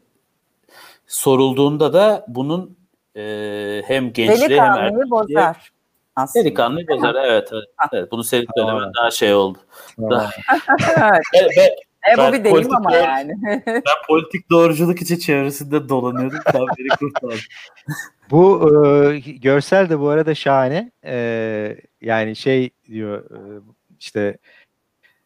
[1.08, 2.78] sorulduğunda da bunun
[3.16, 3.22] e,
[3.86, 5.72] hem gençliğe hem Delikanlıyı erkekliğe bozar.
[6.16, 6.46] Aslında.
[6.46, 7.16] delikanlı bozar.
[7.16, 8.12] Evet, evet, evet.
[8.12, 9.58] Bunu senin söylemen daha şey oldu.
[9.96, 10.30] Tamam.
[11.34, 11.91] evet.
[12.10, 13.34] E, bu Ben bir deyim ama doğru- yani.
[13.68, 16.40] ben politik doğruculuk için çevresinde dolanıyordum.
[16.46, 17.42] Tam beni kurtardı.
[18.32, 20.92] Bu e, görsel de bu arada şahane.
[21.06, 23.62] E, yani şey diyor e,
[24.00, 24.38] işte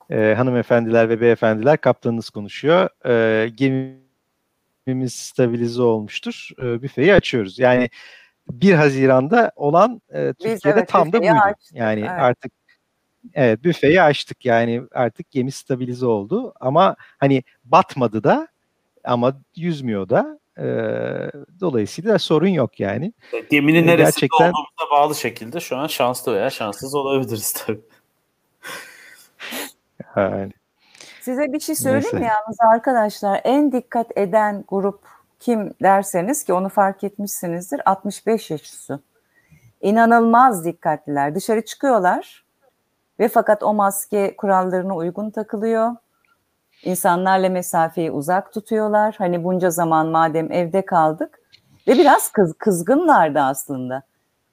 [0.10, 2.90] e, hanımefendiler ve beyefendiler kaptanınız konuşuyor.
[3.06, 6.50] E, gemimiz stabilize olmuştur.
[6.62, 7.60] E, büfeyi açıyoruz.
[7.60, 7.90] Yani
[8.52, 11.32] 1 Haziran'da olan e, Türkiye'de evet, tam da buydu.
[11.32, 12.10] açtık, Yani evet.
[12.12, 12.52] artık
[13.34, 14.46] evet büfeyi açtık.
[14.46, 16.54] Yani artık gemi stabilize oldu.
[16.60, 18.48] Ama hani batmadı da
[19.04, 20.40] ama yüzmüyor da.
[20.58, 20.66] E,
[21.60, 23.14] dolayısıyla sorun yok yani.
[23.52, 27.82] Geminin E, neresinde gerçekten- olduğumuza bağlı şekilde şu an şanslı veya şanssız olabiliriz tabii.
[30.16, 30.52] Yani.
[31.22, 32.34] Size bir şey söyleyeyim mi Neyse.
[32.46, 33.42] yalnız arkadaşlar?
[33.44, 35.00] En dikkat eden grup
[35.40, 39.00] kim derseniz ki onu fark etmişsinizdir 65 yaş üstü.
[39.82, 41.36] İnanılmaz dikkatliler.
[41.36, 42.45] Dışarı çıkıyorlar
[43.20, 45.92] ve fakat o maske kurallarına uygun takılıyor.
[46.84, 49.16] İnsanlarla mesafeyi uzak tutuyorlar.
[49.18, 51.40] Hani bunca zaman madem evde kaldık
[51.88, 54.04] ve biraz kız, kızgınlardı aslında.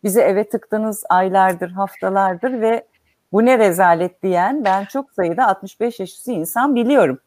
[0.04, 2.86] Bizi eve tıktınız aylardır, haftalardır ve
[3.32, 7.18] bu ne rezalet diyen ben çok sayıda 65 yaş üstü insan biliyorum.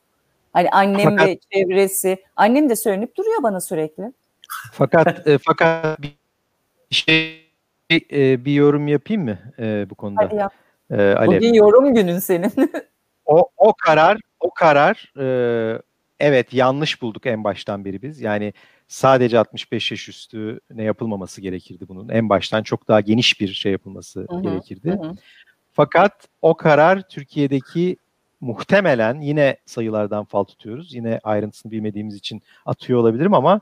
[0.53, 4.13] Hani annem ve çevresi, annem de söylenip duruyor bana sürekli.
[4.71, 6.17] Fakat e, fakat bir
[6.89, 7.51] şey
[7.91, 10.21] e, bir yorum yapayım mı e, bu konuda?
[10.23, 10.53] Hadi yap.
[10.91, 11.37] E, Alev.
[11.37, 12.51] Bugün yorum günün senin.
[13.27, 15.25] O o karar o karar e,
[16.19, 18.21] evet yanlış bulduk en baştan beri biz.
[18.21, 18.53] Yani
[18.87, 22.09] sadece 65 yaş üstü ne yapılmaması gerekirdi bunun.
[22.09, 24.89] En baştan çok daha geniş bir şey yapılması Hı hı, gerekirdi.
[24.91, 25.11] hı.
[25.73, 26.11] Fakat
[26.41, 27.97] o karar Türkiye'deki
[28.41, 30.93] muhtemelen yine sayılardan fal tutuyoruz.
[30.93, 33.61] Yine ayrıntısını bilmediğimiz için atıyor olabilirim ama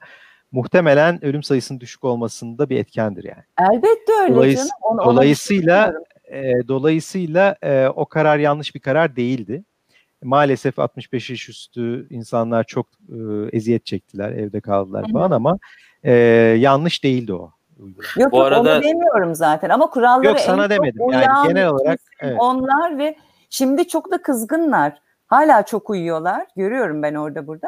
[0.52, 3.44] muhtemelen ölüm sayısının düşük olmasında bir etkendir yani.
[3.74, 4.70] Elbette öyle Dolayıs- canım.
[4.82, 5.94] Onu- dolayısıyla.
[6.34, 9.64] E, dolayısıyla e, o karar yanlış bir karar değildi.
[10.24, 13.16] Maalesef 65 yaş üstü insanlar çok e,
[13.58, 15.58] eziyet çektiler, evde kaldılar falan ama
[16.04, 16.12] e,
[16.60, 17.52] yanlış değildi o.
[17.80, 18.08] uygulama.
[18.18, 21.02] Yok Bu arada- onu demiyorum zaten ama kurallara Yok, en sana çok demedim.
[21.12, 22.36] Yani uyan genel olarak, evet.
[22.40, 23.16] onlar ve
[23.50, 24.94] şimdi çok da kızgınlar.
[25.28, 26.48] Hala çok uyuyorlar.
[26.56, 27.68] Görüyorum ben orada burada.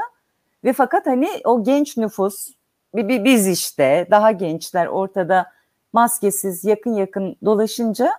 [0.64, 2.48] Ve fakat hani o genç nüfus
[2.96, 5.46] bi- bi- biz işte daha gençler ortada
[5.94, 8.12] maskesiz yakın yakın dolaşınca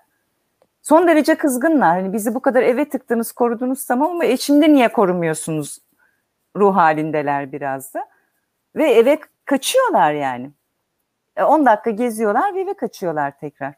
[0.86, 2.00] son derece kızgınlar.
[2.00, 5.78] Hani bizi bu kadar eve tıktınız korudunuz tamam ama e şimdi niye korumuyorsunuz
[6.56, 8.06] ruh halindeler biraz da.
[8.76, 10.50] Ve eve kaçıyorlar yani.
[11.36, 13.74] E, 10 dakika geziyorlar ve eve kaçıyorlar tekrar.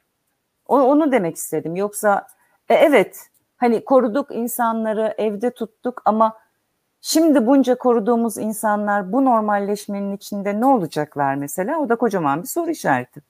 [0.66, 1.76] O- Onu demek istedim.
[1.76, 2.26] Yoksa
[2.68, 6.38] e, evet hani koruduk insanları evde tuttuk ama
[7.00, 11.78] şimdi bunca koruduğumuz insanlar bu normalleşmenin içinde ne olacaklar mesela?
[11.78, 13.22] O da kocaman bir soru işareti.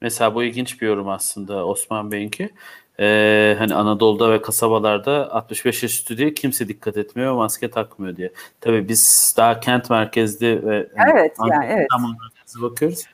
[0.00, 2.50] Mesela bu ilginç bir yorum aslında Osman Bey'inki.
[3.00, 8.32] Ee, hani Anadolu'da ve kasabalarda 65 yaş üstü diye kimse dikkat etmiyor, maske takmıyor diye.
[8.60, 11.88] Tabii biz daha kent merkezli ve hani Evet, yani evet.
[12.62, 13.04] Bakıyoruz.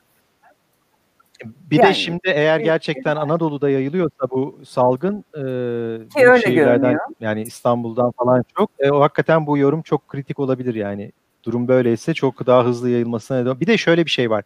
[1.45, 6.99] Bir de Yani- şimdi eğer gerçekten Anadolu'da yayılıyorsa bu salgın e, öyle şehirlerden görünüyor.
[7.19, 11.11] yani İstanbul'dan falan çok e, o hakikaten bu yorum çok kritik olabilir yani.
[11.43, 13.59] Durum böyleyse çok daha hızlı yayılmasına neden.
[13.59, 14.43] Bir de şöyle bir şey var.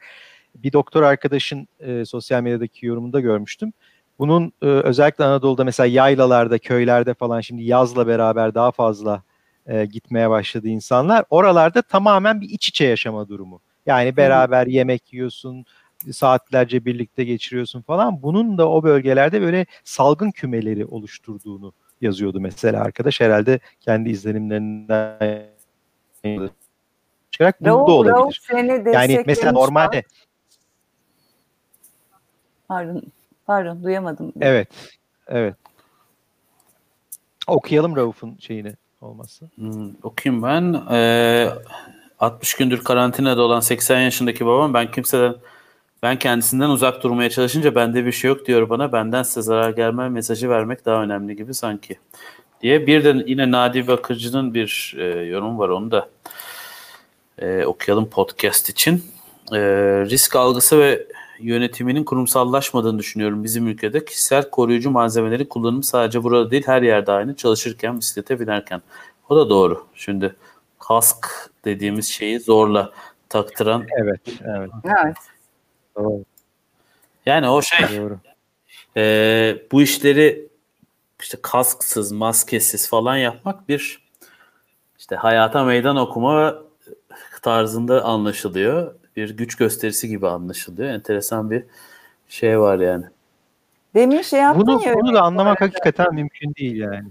[0.56, 3.74] Bir doktor arkadaşın e, sosyal medyadaki yorumunda görmüştüm.
[4.20, 9.24] Bunun e, özellikle Anadolu'da mesela yaylalarda, köylerde falan şimdi yazla beraber daha fazla
[9.68, 11.26] e, gitmeye başladı insanlar.
[11.30, 13.62] Oralarda tamamen bir iç içe yaşama durumu.
[13.86, 15.66] Yani beraber yemek yiyorsun,
[16.12, 18.24] saatlerce birlikte geçiriyorsun falan.
[18.24, 23.22] Bunun da o bölgelerde böyle salgın kümeleri oluşturduğunu yazıyordu mesela arkadaş.
[23.22, 25.50] Herhalde kendi izlenimlerinden
[27.32, 28.14] çıkarak bu da olabilir.
[28.14, 30.04] Rauf seni Yani mesela normalde
[32.70, 33.02] Pardon,
[33.46, 34.34] pardon duyamadım.
[34.42, 34.68] evet
[35.28, 35.56] evet
[37.50, 39.46] okuyalım Rauf'un şeyini olmazsa.
[39.56, 40.82] Hmm, okuyayım ben.
[40.92, 41.50] Ee,
[42.20, 45.36] 60 gündür karantinada olan 80 yaşındaki babam ben kimseden
[46.04, 48.92] ben kendisinden uzak durmaya çalışınca bende bir şey yok diyor bana.
[48.92, 52.00] Benden size zarar gelmez mesajı vermek daha önemli gibi sanki.
[52.62, 56.10] Diye bir de yine Nadi Bakırcı'nın bir e, yorum var onu da
[57.40, 59.04] e, okuyalım podcast için.
[59.54, 59.60] E,
[60.10, 61.08] risk algısı ve
[61.40, 64.06] yönetiminin kurumsallaşmadığını düşünüyorum bizim ülkede.
[64.06, 67.36] Kişisel koruyucu malzemelerin kullanımı sadece burada değil her yerde aynı.
[67.36, 68.82] Çalışırken, bisiklete binerken.
[69.30, 69.88] O da doğru.
[69.96, 70.36] Şimdi
[70.80, 71.28] kask
[71.66, 72.92] dediğimiz şeyi zorla
[73.30, 73.86] taktıran.
[73.98, 75.16] Evet evet Evet.
[75.96, 76.24] doğru.
[77.26, 78.18] Yani o şey doğru.
[78.98, 80.48] e, bu işleri
[81.22, 84.02] işte kasksız, maskesiz falan yapmak bir
[85.00, 86.56] işte hayata meydan okuma
[87.42, 88.96] tarzında anlaşılıyor.
[89.16, 90.89] Bir güç gösterisi gibi anlaşılıyor.
[90.89, 91.64] Enteresan bir
[92.28, 93.05] şey var yani.
[93.95, 97.07] Demin şey yaptın Bunu, ya bunu da anlamak hakikaten mümkün değil yani.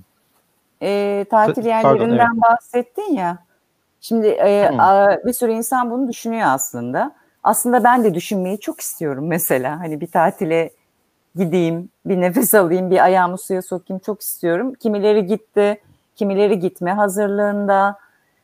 [0.83, 3.39] e, tatil Ta- pardon, yerlerinden bahsettin ya.
[4.01, 7.15] Şimdi e, a- bir sürü insan bunu düşünüyor aslında.
[7.43, 9.81] Aslında ben de düşünmeyi çok istiyorum mesela.
[9.81, 10.71] Hani bir tatile
[11.37, 14.75] gideyim, bir nefes alayım, bir ayağımı suya sokayım çok istiyorum.
[14.75, 15.81] Kimileri gitti,
[16.17, 17.99] kimileri gitme hazırlığında.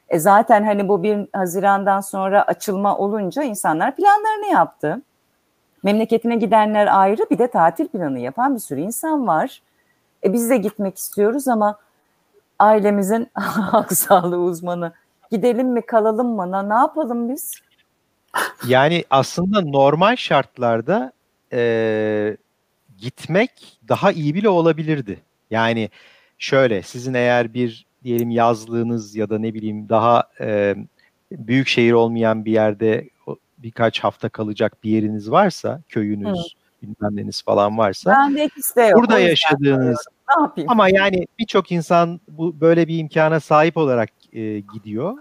[0.08, 5.02] E zaten hani bu bir Haziran'dan sonra açılma olunca insanlar planlarını yaptı.
[5.82, 9.62] Memleketine gidenler ayrı bir de tatil planı yapan bir sürü insan var.
[10.24, 11.78] E biz de gitmek istiyoruz ama
[12.58, 14.92] ailemizin halk sağlığı uzmanı
[15.30, 17.52] gidelim mi kalalım mı ne yapalım biz?
[18.66, 21.12] Yani aslında normal şartlarda
[21.52, 22.36] e,
[22.98, 25.20] gitmek daha iyi bile olabilirdi.
[25.50, 25.90] Yani
[26.38, 30.76] şöyle sizin eğer bir diyelim yazlığınız ya da ne bileyim daha e,
[31.32, 33.08] büyük şehir olmayan bir yerde
[33.58, 38.82] birkaç hafta kalacak bir yeriniz varsa köyünüz bilmem neniz falan varsa Ben de ikisi de
[38.82, 39.00] yok.
[39.00, 39.98] burada yaşadığınız
[40.36, 40.70] Ne yapayım?
[40.70, 45.14] ama yani birçok insan bu böyle bir imkana sahip olarak e, gidiyor.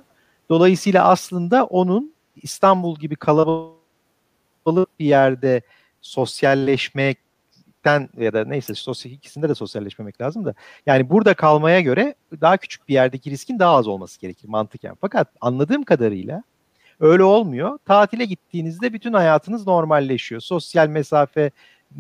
[0.50, 5.62] Dolayısıyla aslında onun İstanbul gibi kalabalık bir yerde
[7.84, 10.54] sosyalleşmekten ya da neyse sosyal ikisinde de sosyalleşmemek lazım da
[10.86, 14.96] yani burada kalmaya göre daha küçük bir yerdeki riskin daha az olması gerekir mantıken.
[15.02, 16.44] Fakat anladığım kadarıyla
[17.00, 17.80] öyle olmuyor.
[17.86, 20.42] Tatile gittiğinizde bütün hayatınız normalleşiyor.
[20.42, 21.52] Sosyal mesafe,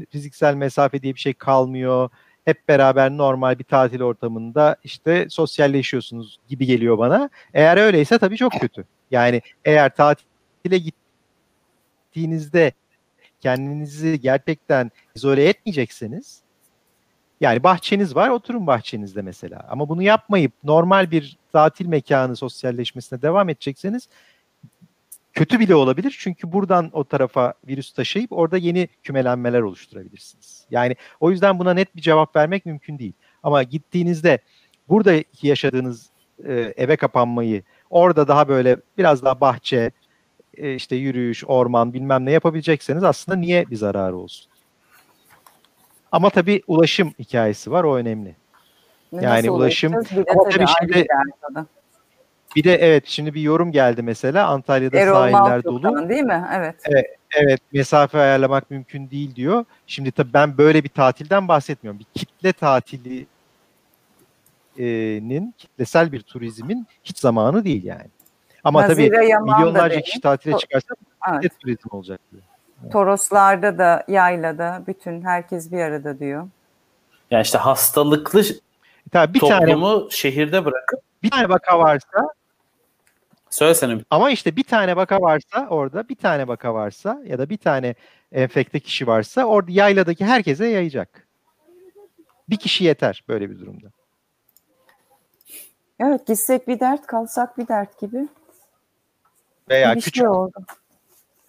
[0.09, 2.09] fiziksel mesafe diye bir şey kalmıyor
[2.45, 7.29] hep beraber normal bir tatil ortamında işte sosyalleşiyorsunuz gibi geliyor bana.
[7.53, 8.85] Eğer öyleyse tabii çok kötü.
[9.11, 10.77] Yani eğer tatile
[12.13, 12.73] gittiğinizde
[13.43, 16.41] kendinizi gerçekten izole etmeyecekseniz
[17.41, 23.49] yani bahçeniz var oturun bahçenizde mesela ama bunu yapmayıp normal bir tatil mekanı sosyalleşmesine devam
[23.49, 24.07] edecekseniz
[25.33, 26.15] kötü bile olabilir.
[26.19, 30.65] Çünkü buradan o tarafa virüs taşıyıp orada yeni kümelenmeler oluşturabilirsiniz.
[30.71, 33.13] Yani o yüzden buna net bir cevap vermek mümkün değil.
[33.43, 34.39] Ama gittiğinizde
[34.89, 36.09] buradaki yaşadığınız
[36.45, 39.91] e, eve kapanmayı orada daha böyle biraz daha bahçe,
[40.57, 44.51] e, işte yürüyüş, orman bilmem ne yapabilecekseniz aslında niye bir zararı olsun?
[46.11, 48.35] Ama tabii ulaşım hikayesi var o önemli.
[49.11, 49.93] Nasıl Yani ulaşım-?
[49.93, 51.05] Bir de tabii şimdi-
[52.55, 56.09] bir de evet şimdi bir yorum geldi mesela Antalya'da Erol sahiller dolu.
[56.09, 56.45] Değil mi?
[56.53, 56.75] Evet.
[57.35, 59.65] Evet mesafe ayarlamak mümkün değil diyor.
[59.87, 61.99] Şimdi tabii ben böyle bir tatilden bahsetmiyorum.
[61.99, 63.27] Bir kitle tatilinin
[65.57, 68.07] kitlesel bir turizmin hiç zamanı değil yani.
[68.63, 70.95] Ama Nazire tabii Yaman milyonlarca kişi tatile çıkarsa
[71.31, 71.59] Evet.
[71.59, 72.43] turizm olacak diyor.
[72.91, 76.47] Toroslarda da, yaylada bütün herkes bir arada diyor.
[77.31, 78.43] Yani işte hastalıklı
[79.11, 82.29] Tabii bir tane toplumu şehirde bırakıp bir tane vaka varsa
[83.49, 87.57] söylesene ama işte bir tane vaka varsa orada bir tane vaka varsa ya da bir
[87.57, 87.95] tane
[88.31, 91.27] enfekte kişi varsa orada yayladaki herkese yayacak.
[92.49, 93.87] Bir kişi yeter böyle bir durumda.
[95.99, 98.27] Evet gitsek bir dert kalsak bir dert gibi
[99.69, 100.53] Veya bir küçük şey oldu.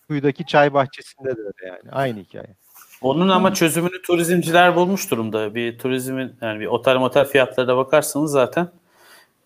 [0.09, 1.91] kuyudaki çay bahçesinde de öyle yani.
[1.93, 2.55] Aynı hikaye.
[3.01, 5.55] Onun ama çözümünü turizmciler bulmuş durumda.
[5.55, 8.69] Bir turizmin yani bir otel motel fiyatlarına bakarsanız zaten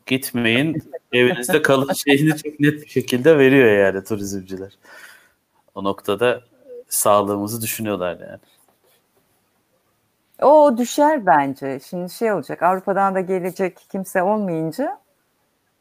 [0.07, 4.73] gitmeyin evinizde kalın şeyini çok net bir şekilde veriyor yani turizmciler.
[5.75, 6.41] O noktada
[6.89, 8.41] sağlığımızı düşünüyorlar yani.
[10.43, 11.81] O düşer bence.
[11.89, 14.99] Şimdi şey olacak Avrupa'dan da gelecek kimse olmayınca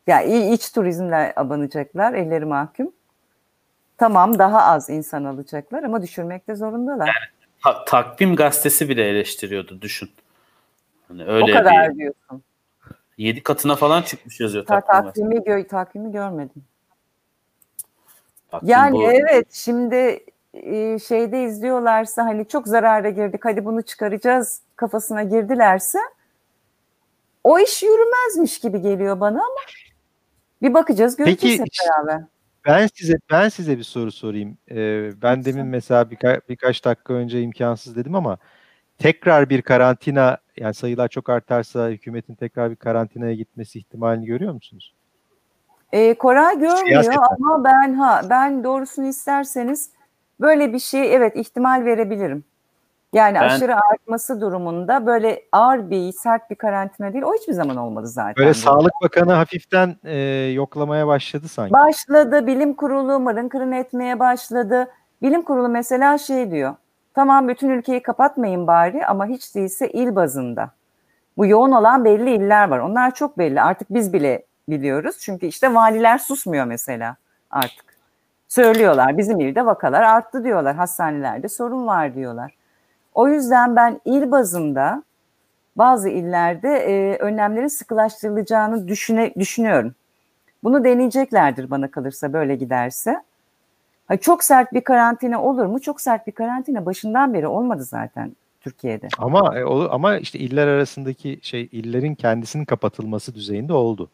[0.08, 2.92] ya i- iç turizmle abanacaklar elleri mahkum.
[3.98, 7.32] Tamam daha az insan alacaklar ama düşürmekte zorundalar.
[7.64, 10.10] Ta- takvim gazetesi bile eleştiriyordu düşün.
[11.08, 12.44] Hani o öyle kadar bir diyorsun.
[13.18, 15.30] 7 katına falan çıkmış yazıyor Ta- takvim gazetesi.
[15.30, 16.64] takvimi, gö- takvimi görmedim.
[18.52, 24.62] Takvim Yani bu- evet şimdi e, şeyde izliyorlarsa hani çok zarara girdik hadi bunu çıkaracağız
[24.76, 26.00] kafasına girdilerse
[27.44, 29.60] o iş yürümezmiş gibi geliyor bana ama
[30.62, 32.24] bir bakacağız göreceğiz Peki, hep beraber.
[32.66, 34.58] Ben size ben size bir soru sorayım.
[34.72, 38.38] Ee, ben demin mesela birka- birkaç dakika önce imkansız dedim ama
[38.98, 44.94] tekrar bir karantina yani sayılar çok artarsa hükümetin tekrar bir karantinaya gitmesi ihtimalini görüyor musunuz?
[45.92, 47.18] E, Koray görmüyor Siyaseten.
[47.40, 49.90] ama ben ha ben doğrusunu isterseniz
[50.40, 52.44] böyle bir şey evet ihtimal verebilirim.
[53.14, 57.78] Yani Ben- aşırı artması durumunda böyle ağır bir sert bir karantina değil o hiçbir zaman
[57.78, 58.36] olmadı zaten.
[58.38, 58.54] Böyle bu.
[58.54, 60.18] Sağlık Bakanı hafiften e,
[60.54, 61.74] yoklamaya başladı sanki.
[61.74, 64.88] Başladı bilim kurulu mırın kırın etmeye başladı.
[65.22, 66.76] Bilim kurulu mesela şey diyor.
[67.14, 70.72] Tamam bütün ülkeyi kapatmayın bari ama hiç değilse il bazında.
[71.38, 72.80] Bu yoğun olan belli iller var.
[72.80, 73.62] Onlar çok belli.
[73.62, 75.18] Artık biz bile biliyoruz.
[75.20, 77.16] Çünkü işte valiler susmuyor mesela
[77.52, 77.86] artık.
[78.48, 80.76] Söylüyorlar bizim ilde vakalar arttı diyorlar.
[80.76, 82.57] Hastanelerde sorun var diyorlar.
[83.18, 85.04] O yüzden ben il bazında
[85.76, 89.96] bazı illerde e, önlemlerin sıkılaştırılacağını düşüne, düşünüyorum.
[90.64, 93.24] Bunu deneyeceklerdir bana kalırsa böyle giderse.
[94.08, 95.82] Ha, çok sert bir karantina olur mu?
[95.82, 99.08] Çok sert bir karantina başından beri olmadı zaten Türkiye'de.
[99.18, 104.10] Ama e, ama işte iller arasındaki şey illerin kendisinin kapatılması düzeyinde oldu.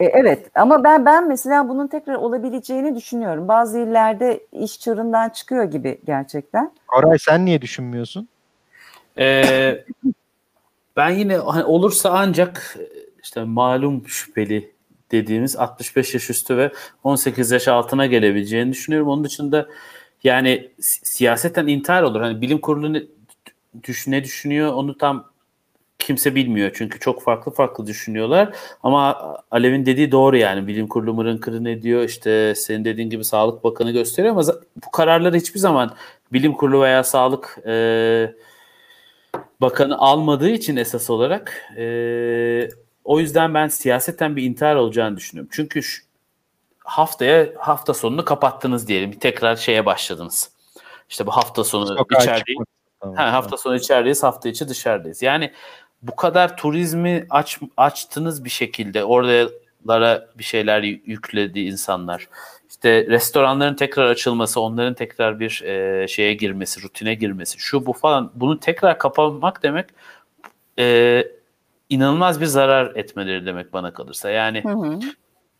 [0.00, 3.48] E, evet ama ben ben mesela bunun tekrar olabileceğini düşünüyorum.
[3.48, 6.70] Bazı illerde iş çığırından çıkıyor gibi gerçekten.
[6.86, 8.28] Koray sen niye düşünmüyorsun?
[9.18, 9.84] Ee,
[10.96, 12.78] ben yine hani olursa ancak
[13.22, 14.72] işte malum şüpheli
[15.12, 16.72] dediğimiz 65 yaş üstü ve
[17.04, 19.08] 18 yaş altına gelebileceğini düşünüyorum.
[19.08, 19.68] Onun dışında
[20.24, 22.20] yani si- siyaseten intihar olur.
[22.20, 23.02] Hani bilim kurulu ne,
[23.84, 25.32] düş, ne düşünüyor onu tam
[25.98, 26.70] kimse bilmiyor.
[26.74, 28.54] Çünkü çok farklı farklı düşünüyorlar.
[28.82, 29.16] Ama
[29.50, 30.66] Alev'in dediği doğru yani.
[30.66, 32.02] Bilim kurulu mırın kırın ediyor.
[32.04, 34.42] İşte senin dediğin gibi Sağlık Bakanı gösteriyor ama
[34.86, 35.94] bu kararları hiçbir zaman
[36.32, 38.34] bilim kurulu veya sağlık e,
[39.60, 42.68] bakanı almadığı için esas olarak e,
[43.04, 45.50] o yüzden ben siyaseten bir intihar olacağını düşünüyorum.
[45.52, 46.02] Çünkü şu,
[46.84, 49.12] haftaya hafta sonunu kapattınız diyelim.
[49.12, 50.50] Tekrar şeye başladınız.
[51.08, 52.64] İşte bu hafta sonu Sokağa içerideyiz.
[53.00, 55.22] Tamam, Ha, hafta sonu içerideyiz, hafta içi dışarıdayız.
[55.22, 55.52] Yani
[56.02, 59.04] bu kadar turizmi aç, açtınız bir şekilde.
[59.04, 62.28] Oralara bir şeyler yü- yükledi insanlar.
[62.82, 68.30] İşte restoranların tekrar açılması, onların tekrar bir e, şeye girmesi, rutine girmesi, şu bu falan.
[68.34, 69.86] Bunu tekrar kapamak demek
[70.78, 71.24] e,
[71.88, 74.30] inanılmaz bir zarar etmeleri demek bana kalırsa.
[74.30, 74.98] Yani hı hı.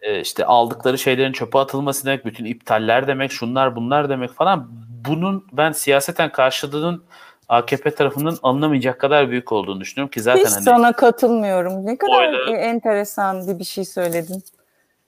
[0.00, 4.68] E, işte aldıkları şeylerin çöpe atılması demek, bütün iptaller demek, şunlar bunlar demek falan.
[5.08, 7.04] Bunun ben siyaseten karşılığının
[7.48, 11.86] AKP tarafından alınamayacak kadar büyük olduğunu düşünüyorum ki zaten Hiç hani sana katılmıyorum.
[11.86, 12.52] Ne kadar oyları...
[12.52, 14.42] enteresan bir şey söyledin.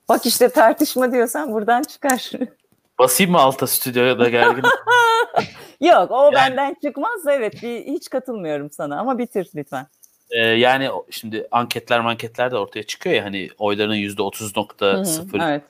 [0.08, 2.30] Bak işte tartışma diyorsan buradan çıkar.
[2.98, 4.62] Basayım mı alta stüdyoya da gergin?
[5.80, 9.86] Yok o yani, benden çıkmaz evet bir, hiç katılmıyorum sana ama bitir lütfen.
[10.30, 15.62] E, yani şimdi anketler manketler de ortaya çıkıyor ya hani oyların %30.0 evet.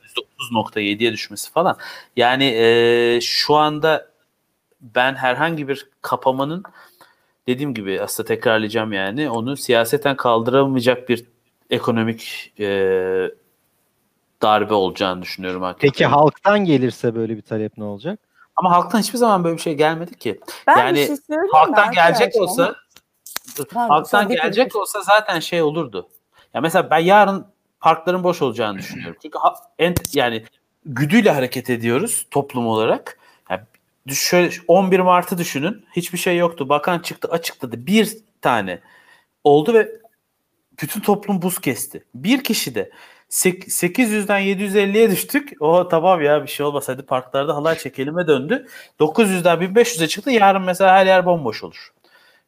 [0.52, 1.76] %30.7'ye düşmesi falan.
[2.16, 4.08] Yani e, şu anda
[4.80, 6.62] ben herhangi bir kapamanın
[7.48, 11.24] dediğim gibi aslında tekrarlayacağım yani onu siyaseten kaldıramayacak bir
[11.70, 13.30] ekonomik e,
[14.44, 15.62] darbe olacağını düşünüyorum.
[15.62, 15.90] Hakikaten.
[15.90, 18.18] Peki halktan gelirse böyle bir talep ne olacak?
[18.56, 20.40] Ama halktan hiçbir zaman böyle bir şey gelmedi ki.
[20.66, 21.16] Ben yani şey
[21.52, 22.74] halktan gelecek olsa
[23.74, 23.88] ama.
[23.88, 24.74] halktan gelecek bir...
[24.74, 26.08] olsa zaten şey olurdu.
[26.54, 27.46] Ya mesela ben yarın
[27.80, 29.16] parkların boş olacağını düşünüyorum.
[29.22, 30.44] Çünkü ha, en, yani
[30.86, 33.18] güdüyle hareket ediyoruz toplum olarak.
[33.50, 33.62] Yani
[34.08, 35.84] şöyle 11 Mart'ı düşünün.
[35.96, 36.68] Hiçbir şey yoktu.
[36.68, 37.86] Bakan çıktı açıkladı.
[37.86, 38.80] Bir tane
[39.44, 39.88] oldu ve
[40.82, 42.04] bütün toplum buz kesti.
[42.14, 42.90] Bir kişi de
[43.34, 45.52] 800'den 750'ye düştük.
[45.60, 48.66] O tamam ya bir şey olmaz hadi parklarda halay çekelime döndü.
[49.00, 50.30] 900'den 1500'e çıktı.
[50.30, 51.92] Yarın mesela her yer bomboş olur.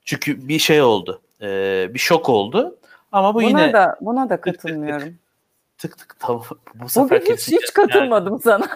[0.05, 1.21] Çünkü bir şey oldu.
[1.43, 2.77] E, bir şok oldu.
[3.13, 3.73] Ama bu buna yine...
[3.73, 5.09] Da, buna da katılmıyorum.
[5.79, 6.43] Tık tık, tık, tamam.
[6.75, 8.43] Bu sefer Bugün hiç, hiç katılmadım yani.
[8.43, 8.67] sana.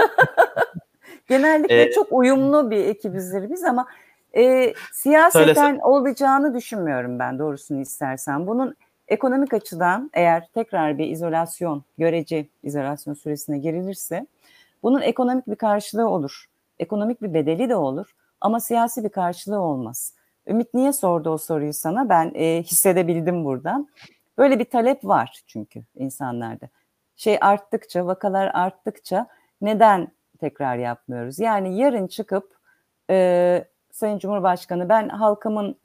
[1.28, 3.86] Genellikle ee, çok uyumlu bir ekibizdir biz ama
[4.36, 5.78] e, siyaseten söylesem.
[5.82, 8.46] olacağını düşünmüyorum ben doğrusunu istersen.
[8.46, 8.76] Bunun
[9.10, 14.26] Ekonomik açıdan eğer tekrar bir izolasyon, görece izolasyon süresine girilirse
[14.82, 16.44] bunun ekonomik bir karşılığı olur.
[16.78, 20.14] Ekonomik bir bedeli de olur ama siyasi bir karşılığı olmaz.
[20.46, 22.08] Ümit niye sordu o soruyu sana?
[22.08, 23.88] Ben e, hissedebildim buradan.
[24.38, 26.68] Böyle bir talep var çünkü insanlarda.
[27.16, 29.26] Şey arttıkça, vakalar arttıkça
[29.60, 30.08] neden
[30.40, 31.38] tekrar yapmıyoruz?
[31.38, 32.56] Yani yarın çıkıp
[33.10, 35.76] e, Sayın Cumhurbaşkanı ben halkımın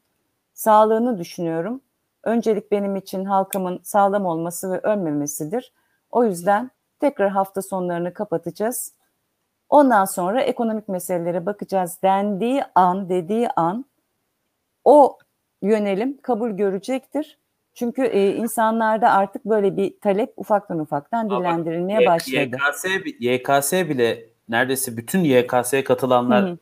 [0.54, 1.82] sağlığını düşünüyorum
[2.26, 5.74] Öncelik benim için halkımın sağlam olması ve ölmemesidir.
[6.12, 8.94] O yüzden tekrar hafta sonlarını kapatacağız.
[9.70, 13.86] Ondan sonra ekonomik meselelere bakacağız dendiği an, dediği an
[14.84, 15.18] o
[15.62, 17.38] yönelim kabul görecektir.
[17.74, 22.38] Çünkü e, insanlarda artık böyle bir talep ufaktan ufaktan dillendirilmeye başladı.
[22.38, 22.86] YKS,
[23.20, 26.58] YKS bile neredeyse bütün YKS'ye katılanlar Hı-hı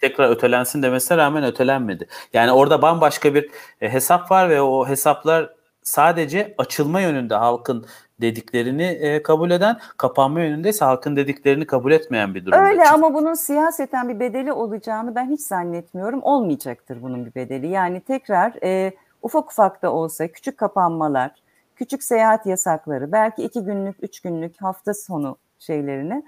[0.00, 2.08] tekrar ötelensin demesine rağmen ötelenmedi.
[2.32, 5.50] Yani orada bambaşka bir e, hesap var ve o hesaplar
[5.82, 7.86] sadece açılma yönünde halkın
[8.20, 12.58] dediklerini e, kabul eden, kapanma yönünde ise halkın dediklerini kabul etmeyen bir durum.
[12.58, 16.22] Öyle ama bunun siyaseten bir bedeli olacağını ben hiç zannetmiyorum.
[16.22, 17.68] Olmayacaktır bunun bir bedeli.
[17.68, 18.92] Yani tekrar e,
[19.22, 21.30] ufak ufak da olsa küçük kapanmalar,
[21.76, 26.22] küçük seyahat yasakları, belki iki günlük, üç günlük hafta sonu şeylerini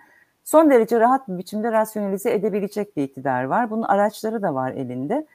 [0.44, 3.70] son derece rahat bir biçimde rasyonalize edebilecek bir iktidar var.
[3.70, 5.26] Bunun araçları da var elinde.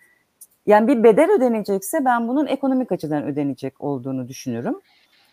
[0.66, 4.80] Yani bir bedel ödenecekse ben bunun ekonomik açıdan ödenecek olduğunu düşünürüm.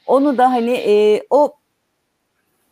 [0.07, 1.55] Onu da hani e, o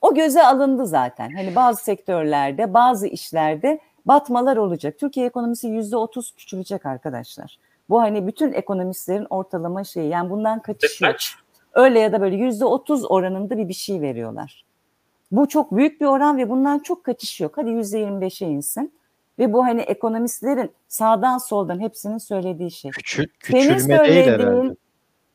[0.01, 1.30] o göze alındı zaten.
[1.30, 4.98] Hani bazı sektörlerde, bazı işlerde batmalar olacak.
[4.98, 7.59] Türkiye ekonomisi yüzde otuz küçülecek arkadaşlar.
[7.88, 10.09] Bu hani bütün ekonomistlerin ortalama şeyi.
[10.09, 11.16] Yani bundan kaçış yok.
[11.74, 14.64] Öyle ya da böyle yüzde otuz oranında bir bir şey veriyorlar.
[15.31, 17.53] Bu çok büyük bir oran ve bundan çok kaçış yok.
[17.57, 18.95] Hadi yüzde 25'e insin.
[19.39, 22.91] Ve bu hani ekonomistlerin sağdan soldan hepsinin söylediği şey.
[22.91, 24.76] Küçül, küçülme Senin söylediğin değil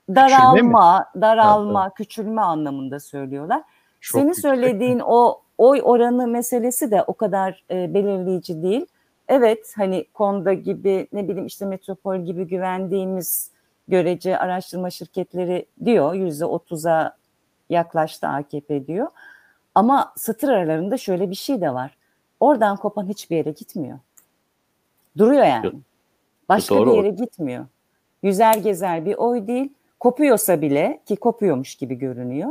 [0.09, 1.93] daralma, daralma, evet.
[1.97, 3.61] küçülme anlamında söylüyorlar.
[4.01, 8.85] Çok Senin söylediğin o oy oranı meselesi de o kadar e, belirleyici değil.
[9.27, 13.51] Evet hani Konda gibi ne bileyim işte Metropol gibi güvendiğimiz
[13.87, 17.17] görece araştırma şirketleri diyor yüzde otuza
[17.69, 19.07] yaklaştı AKP diyor.
[19.75, 21.97] Ama satır aralarında şöyle bir şey de var.
[22.39, 23.99] Oradan kopan hiçbir yere gitmiyor.
[25.17, 25.71] Duruyor yani.
[26.49, 26.91] Başka Doğru.
[26.91, 27.65] bir yere gitmiyor.
[28.23, 29.73] Yüzer gezer bir oy değil.
[29.99, 32.49] Kopuyorsa bile ki kopuyormuş gibi görünüyor.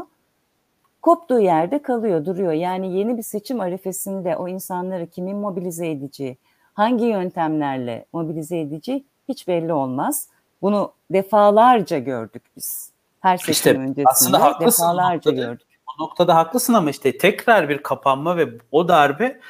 [1.03, 2.53] Koptuğu yerde kalıyor, duruyor.
[2.53, 6.37] Yani yeni bir seçim arifesinde o insanları kimin mobilize edeceği,
[6.75, 10.29] hangi yöntemlerle mobilize edeceği hiç belli olmaz.
[10.63, 12.91] Bunu defalarca gördük biz.
[13.21, 18.37] Her seçim işte, öncesinde aslında haklısın, defalarca gördük noktada haklısın ama işte tekrar bir kapanma
[18.37, 19.41] ve o darbe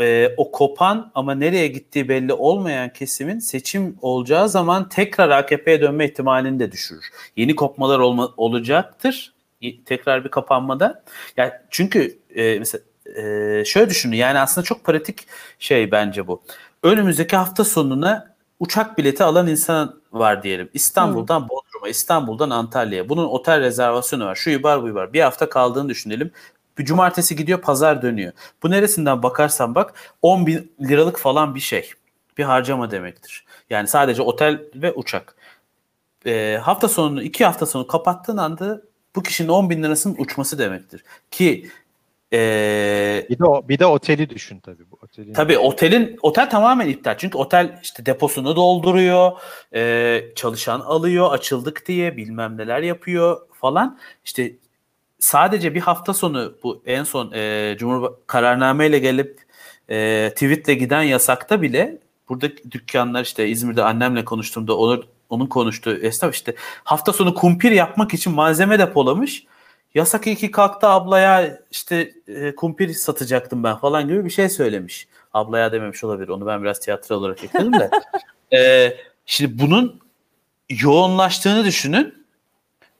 [0.00, 6.04] e, o kopan ama nereye gittiği belli olmayan kesimin seçim olacağı zaman tekrar AKP'ye dönme
[6.04, 7.10] ihtimalini de düşürür.
[7.36, 9.34] Yeni kopmalar olma, olacaktır
[9.86, 11.04] tekrar bir kapanmada.
[11.36, 12.82] Yani çünkü e, mesela
[13.16, 15.26] e, şöyle düşünün yani aslında çok pratik
[15.58, 16.42] şey bence bu.
[16.82, 20.70] Önümüzdeki hafta sonuna uçak bileti alan insan var diyelim.
[20.74, 21.48] İstanbul'dan.
[21.48, 23.08] Bodrum Bodrum'a, İstanbul'dan Antalya'ya.
[23.08, 24.34] Bunun otel rezervasyonu var.
[24.34, 25.12] Şu var bu var.
[25.12, 26.30] Bir hafta kaldığını düşünelim.
[26.78, 28.32] Bir cumartesi gidiyor, pazar dönüyor.
[28.62, 31.90] Bu neresinden bakarsan bak 10 bin liralık falan bir şey.
[32.38, 33.44] Bir harcama demektir.
[33.70, 35.34] Yani sadece otel ve uçak.
[36.26, 38.82] E, hafta sonunu, iki hafta sonu kapattığın anda
[39.16, 41.04] bu kişinin 10 bin lirasının uçması demektir.
[41.30, 41.70] Ki
[42.32, 45.32] ee, bir de o, bir de oteli düşün tabii bu otelin.
[45.32, 47.18] Tabii otelin otel tamamen iptal.
[47.18, 49.32] Çünkü otel işte deposunu dolduruyor,
[49.74, 53.98] e, çalışan alıyor, açıldık diye bilmem neler yapıyor falan.
[54.24, 54.52] İşte
[55.18, 59.40] sadece bir hafta sonu bu en son e, Cumhur kararnameyle gelip
[59.90, 66.34] e, tweetle giden yasakta bile burada dükkanlar işte İzmir'de annemle konuştuğumda onun, onun konuştuğu esnaf
[66.34, 66.54] işte
[66.84, 69.44] hafta sonu kumpir yapmak için malzeme depolamış
[69.94, 75.08] yasak iki kalktı ablaya işte e, kumpir satacaktım ben falan gibi bir şey söylemiş.
[75.32, 76.28] Ablaya dememiş olabilir.
[76.28, 77.90] Onu ben biraz tiyatro olarak ekledim de.
[78.56, 80.00] e, şimdi bunun
[80.68, 82.26] yoğunlaştığını düşünün.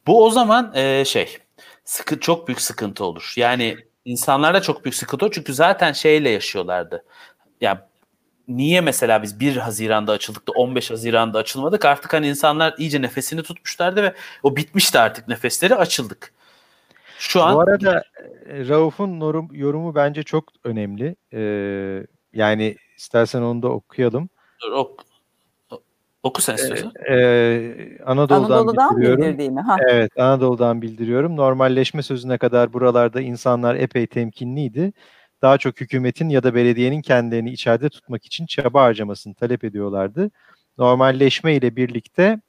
[0.06, 1.38] Bu o zaman e, şey
[1.84, 3.32] sıkı çok büyük sıkıntı olur.
[3.36, 5.34] Yani insanlarda çok büyük sıkıntı olur.
[5.34, 7.04] Çünkü zaten şeyle yaşıyorlardı.
[7.60, 7.78] Yani
[8.48, 11.84] niye mesela biz 1 Haziran'da açıldık da 15 Haziran'da açılmadık?
[11.84, 16.32] Artık hani insanlar iyice nefesini tutmuşlardı ve o bitmişti artık nefesleri açıldık.
[17.20, 18.02] Şu an Bu arada
[18.46, 19.20] e, Rauf'un
[19.52, 21.16] yorumu bence çok önemli.
[21.32, 24.28] Ee, yani istersen onu da okuyalım.
[24.62, 25.04] Dur, ok.
[26.22, 26.92] Oku sen istiyorsan.
[27.08, 29.56] Ee, e, Anadolu'dan, Anadolu'dan bildiriyorum.
[29.56, 29.76] Ha.
[29.90, 31.36] Evet, Anadolu'dan bildiriyorum.
[31.36, 34.92] Normalleşme sözüne kadar buralarda insanlar epey temkinliydi.
[35.42, 40.30] Daha çok hükümetin ya da belediyenin kendilerini içeride tutmak için çaba harcamasını talep ediyorlardı.
[40.78, 42.40] Normalleşme ile birlikte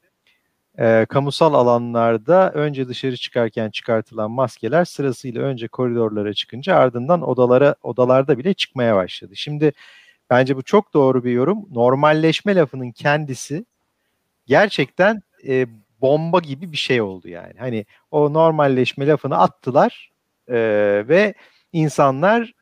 [0.80, 8.38] e, kamusal alanlarda önce dışarı çıkarken çıkartılan maskeler sırasıyla önce koridorlara çıkınca ardından odalara odalarda
[8.38, 9.36] bile çıkmaya başladı.
[9.36, 9.74] Şimdi
[10.30, 11.66] bence bu çok doğru bir yorum.
[11.72, 13.66] Normalleşme lafının kendisi
[14.46, 15.68] gerçekten e,
[16.02, 17.54] bomba gibi bir şey oldu yani.
[17.60, 20.12] Hani o normalleşme lafını attılar
[20.48, 20.58] e,
[21.08, 21.34] ve
[21.74, 22.54] insanlar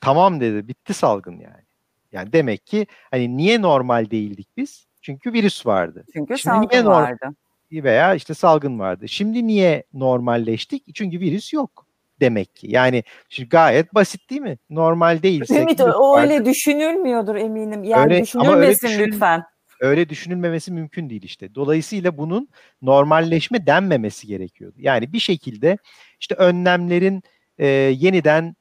[0.00, 1.66] tamam dedi bitti salgın yani.
[2.12, 4.86] Yani demek ki hani niye normal değildik biz?
[5.02, 6.04] Çünkü virüs vardı.
[6.12, 7.36] Çünkü Şimdi salgın niye norm- vardı
[7.72, 9.08] veya işte salgın vardı.
[9.08, 10.94] Şimdi niye normalleştik?
[10.94, 11.86] Çünkü virüs yok
[12.20, 12.66] demek ki.
[12.70, 14.58] Yani şimdi gayet basit değil mi?
[14.70, 15.62] Normal değilse.
[15.62, 17.84] Ümit o öyle düşünülmüyordur eminim.
[17.84, 19.42] Yani öyle, düşünülmesin öyle düşün, lütfen.
[19.80, 21.54] Öyle düşünülmemesi mümkün değil işte.
[21.54, 22.48] Dolayısıyla bunun
[22.82, 24.76] normalleşme denmemesi gerekiyordu.
[24.78, 25.78] Yani bir şekilde
[26.20, 27.22] işte önlemlerin
[27.58, 28.56] e, yeniden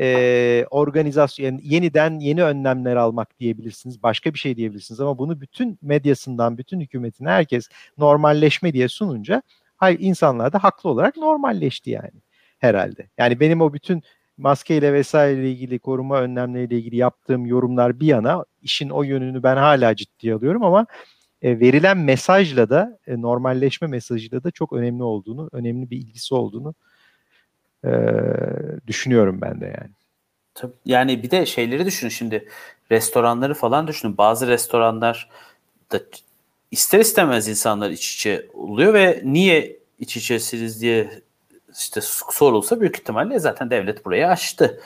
[0.00, 4.02] e, organizasyon yeniden yeni önlemler almak diyebilirsiniz.
[4.02, 9.42] Başka bir şey diyebilirsiniz ama bunu bütün medyasından, bütün hükümetin herkes normalleşme diye sununca
[9.76, 12.22] hayır insanlar da haklı olarak normalleşti yani
[12.58, 13.08] herhalde.
[13.18, 14.02] Yani benim o bütün
[14.36, 19.96] maskeyle vesaire ilgili koruma önlemleriyle ilgili yaptığım yorumlar bir yana işin o yönünü ben hala
[19.96, 20.86] ciddiye alıyorum ama
[21.42, 26.74] e, verilen mesajla da e, normalleşme mesajıyla da çok önemli olduğunu, önemli bir ilgisi olduğunu
[27.84, 27.92] e,
[28.86, 29.90] düşünüyorum ben de yani.
[30.54, 32.48] Tabii, yani bir de şeyleri düşünün şimdi
[32.90, 34.18] restoranları falan düşünün.
[34.18, 35.28] Bazı restoranlar
[35.92, 36.00] da
[36.70, 41.10] ister istemez insanlar iç içe oluyor ve niye iç içesiniz diye
[41.78, 42.00] işte
[42.30, 44.80] sorulsa büyük ihtimalle zaten devlet burayı açtı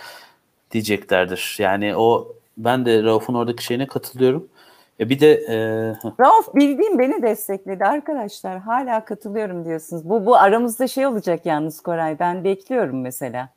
[0.70, 1.57] diyeceklerdir.
[1.59, 4.49] Yani o ben de Rauf'un oradaki şeyine katılıyorum.
[5.01, 5.57] E bir de e,
[6.20, 8.59] Rauf bildiğim beni destekledi arkadaşlar.
[8.59, 10.09] Hala katılıyorum diyorsunuz.
[10.09, 12.18] Bu bu aramızda şey olacak yalnız Koray.
[12.18, 13.49] Ben bekliyorum mesela.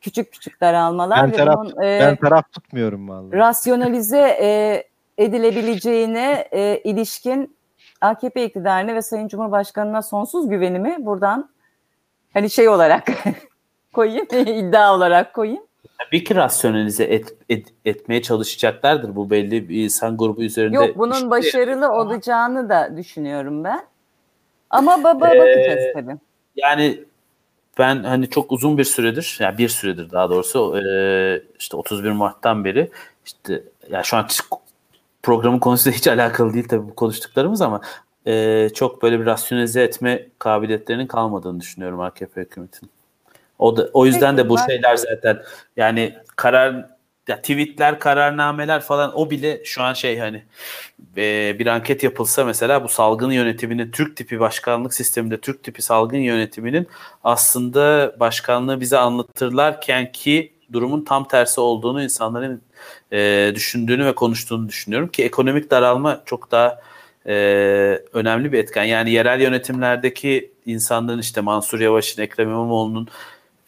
[0.00, 3.32] Küçük küçük daralmalar ben ve taraf, bunun e, ben taraf tutmuyorum vallahi.
[3.32, 4.84] Rasyonalize e,
[5.18, 7.56] edilebileceğine e, ilişkin
[8.00, 11.50] AKP iktidarına ve Sayın Cumhurbaşkanı'na sonsuz güvenimi buradan
[12.32, 13.06] hani şey olarak
[13.92, 15.67] koyayım, iddia olarak koyayım.
[15.98, 19.16] Tabii ki rasyonalize et, et, etmeye çalışacaklardır.
[19.16, 20.76] Bu belli bir insan grubu üzerinde.
[20.76, 21.94] Yok bunun işte, başarılı ama...
[21.94, 23.86] olacağını da düşünüyorum ben.
[24.70, 26.16] Ama baba ee, bakacağız tabii.
[26.56, 27.00] Yani
[27.78, 30.82] ben hani çok uzun bir süredir, yani bir süredir daha doğrusu e,
[31.58, 32.90] işte 31 Mart'tan beri
[33.24, 34.26] işte ya yani şu an
[35.22, 37.80] programın konusuyla hiç alakalı değil tabii bu konuştuklarımız ama
[38.26, 42.90] e, çok böyle bir rasyonize etme kabiliyetlerinin kalmadığını düşünüyorum AKP hükümetinin.
[43.58, 45.42] O da o yüzden de bu şeyler zaten
[45.76, 46.86] yani karar
[47.28, 50.44] ya tweetler, kararnameler falan o bile şu an şey hani
[51.16, 56.18] e, bir anket yapılsa mesela bu salgın yönetiminin Türk tipi başkanlık sisteminde Türk tipi salgın
[56.18, 56.88] yönetiminin
[57.24, 62.62] aslında başkanlığı bize anlatırlarken ki durumun tam tersi olduğunu insanların
[63.12, 66.80] e, düşündüğünü ve konuştuğunu düşünüyorum ki ekonomik daralma çok daha
[67.26, 67.34] e,
[68.12, 68.84] önemli bir etken.
[68.84, 73.08] Yani yerel yönetimlerdeki insanların işte Mansur Yavaş'ın, Ekrem İmamoğlu'nun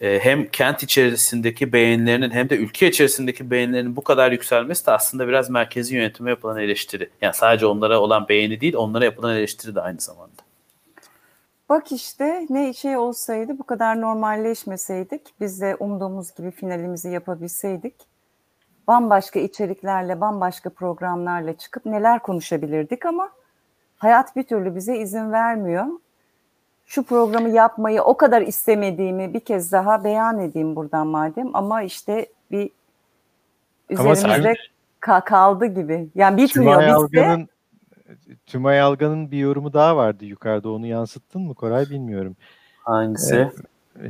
[0.00, 5.28] e, hem kent içerisindeki beğenilerinin hem de ülke içerisindeki beğenilerinin bu kadar yükselmesi de aslında
[5.28, 7.10] biraz merkezi yönetime yapılan eleştiri.
[7.22, 10.42] Yani sadece onlara olan beğeni değil, onlara yapılan eleştiri de aynı zamanda.
[11.68, 17.94] Bak işte ne şey olsaydı bu kadar normalleşmeseydik biz de umduğumuz gibi finalimizi yapabilseydik
[18.90, 23.30] bambaşka içeriklerle bambaşka programlarla çıkıp neler konuşabilirdik ama
[23.96, 25.86] hayat bir türlü bize izin vermiyor.
[26.90, 32.26] Şu programı yapmayı o kadar istemediğimi bir kez daha beyan edeyim buradan madem ama işte
[32.50, 32.70] bir
[33.90, 34.54] üzerimizde
[35.00, 36.08] ka- kaldı gibi.
[36.14, 36.92] Yani bitmiyor bizde.
[36.92, 37.48] Algan'ın
[38.46, 40.70] Tümay Algan'ın bir yorumu daha vardı yukarıda.
[40.70, 42.36] Onu yansıttın mı Koray bilmiyorum.
[42.84, 43.36] Hangisi?
[43.36, 43.50] Ee,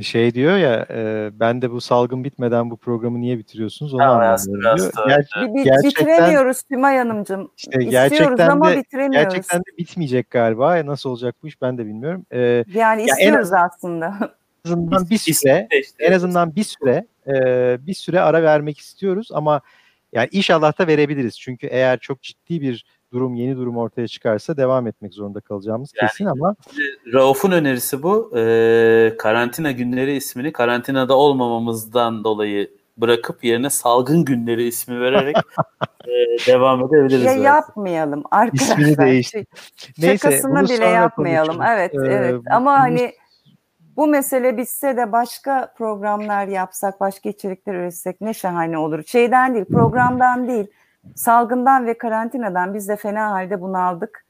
[0.01, 4.05] şey diyor ya e, ben de bu salgın bitmeden bu programı niye bitiriyorsunuz onu Ha,
[4.07, 4.93] anlamıyorum diyor.
[4.93, 7.51] da Ger- Bi- bi- gerçekten- bitiremiyoruz Tümay Hanımcığım.
[7.57, 9.33] işte İstiyoruz gerçekten ama de bitiremiyoruz.
[9.33, 10.77] gerçekten de bitmeyecek galiba.
[10.77, 12.25] E, Nasıl olacak bu iş ben de bilmiyorum.
[12.31, 14.13] Ee, Yani en istiyoruz aslında.
[14.65, 17.33] en azından bir süre işte- en azından bir süre e,
[17.87, 19.61] bir süre ara vermek istiyoruz ama
[20.13, 21.39] yani inşallah da verebiliriz.
[21.39, 26.07] Çünkü eğer çok ciddi bir durum, yeni durum ortaya çıkarsa devam etmek zorunda kalacağımız Yani-
[26.09, 26.55] kesin ama
[27.13, 28.31] Rauf'un önerisi bu.
[28.37, 35.35] Ee, karantina günleri ismini karantinada olmamamızdan dolayı bırakıp yerine salgın günleri ismi vererek
[36.07, 36.11] e,
[36.47, 37.23] devam edebiliriz.
[37.23, 37.41] Ya belki.
[37.41, 38.77] yapmayalım arkadaşlar.
[38.77, 39.45] İsmini değiştir.
[39.75, 41.55] Şey, Neyse, Şakasını bile yapmayalım.
[41.55, 41.73] konuşuruz.
[41.77, 42.41] Evet, Ee, evet.
[42.51, 43.11] Ama bunu- hani
[43.97, 49.03] bu mesele bitse de başka programlar yapsak, başka içerikler üretsek ne şahane olur.
[49.03, 50.67] Şeyden değil, programdan değil,
[51.15, 54.25] salgından ve karantinadan biz de fena halde bunaldık.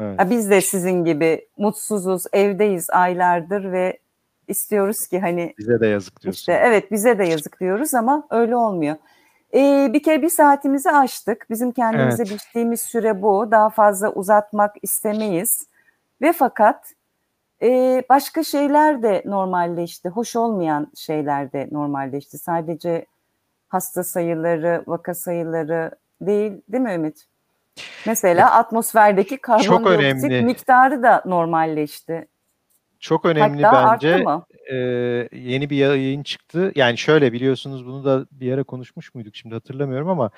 [0.00, 0.20] Evet.
[0.30, 3.98] Biz de sizin gibi mutsuzuz, evdeyiz aylardır ve
[4.48, 6.38] istiyoruz ki hani Bize de yazık diyorsun.
[6.38, 8.96] işte evet bize de yazık diyoruz ama öyle olmuyor.
[9.54, 11.46] Ee, bir kere bir saatimizi aştık.
[11.50, 12.34] Bizim kendimize Evet.
[12.34, 13.50] biçtiğimiz süre bu.
[13.50, 15.66] Daha fazla uzatmak istemeyiz.
[16.22, 16.92] Ve fakat
[17.62, 20.08] e, başka şeyler de normalleşti.
[20.08, 22.38] Hoş olmayan şeyler de normalleşti.
[22.38, 23.06] Sadece
[23.68, 25.90] hasta sayıları, vaka sayıları
[26.26, 27.26] değil değil mi Ümit?
[28.06, 32.28] Mesela atmosferdeki karbondioksit miktarı da normalleşti.
[33.00, 34.24] Çok önemli Hatta bence.
[34.70, 34.76] e,
[35.32, 36.72] yeni bir yayın çıktı.
[36.74, 40.30] Yani şöyle biliyorsunuz bunu da bir ara konuşmuş muyduk şimdi hatırlamıyorum ama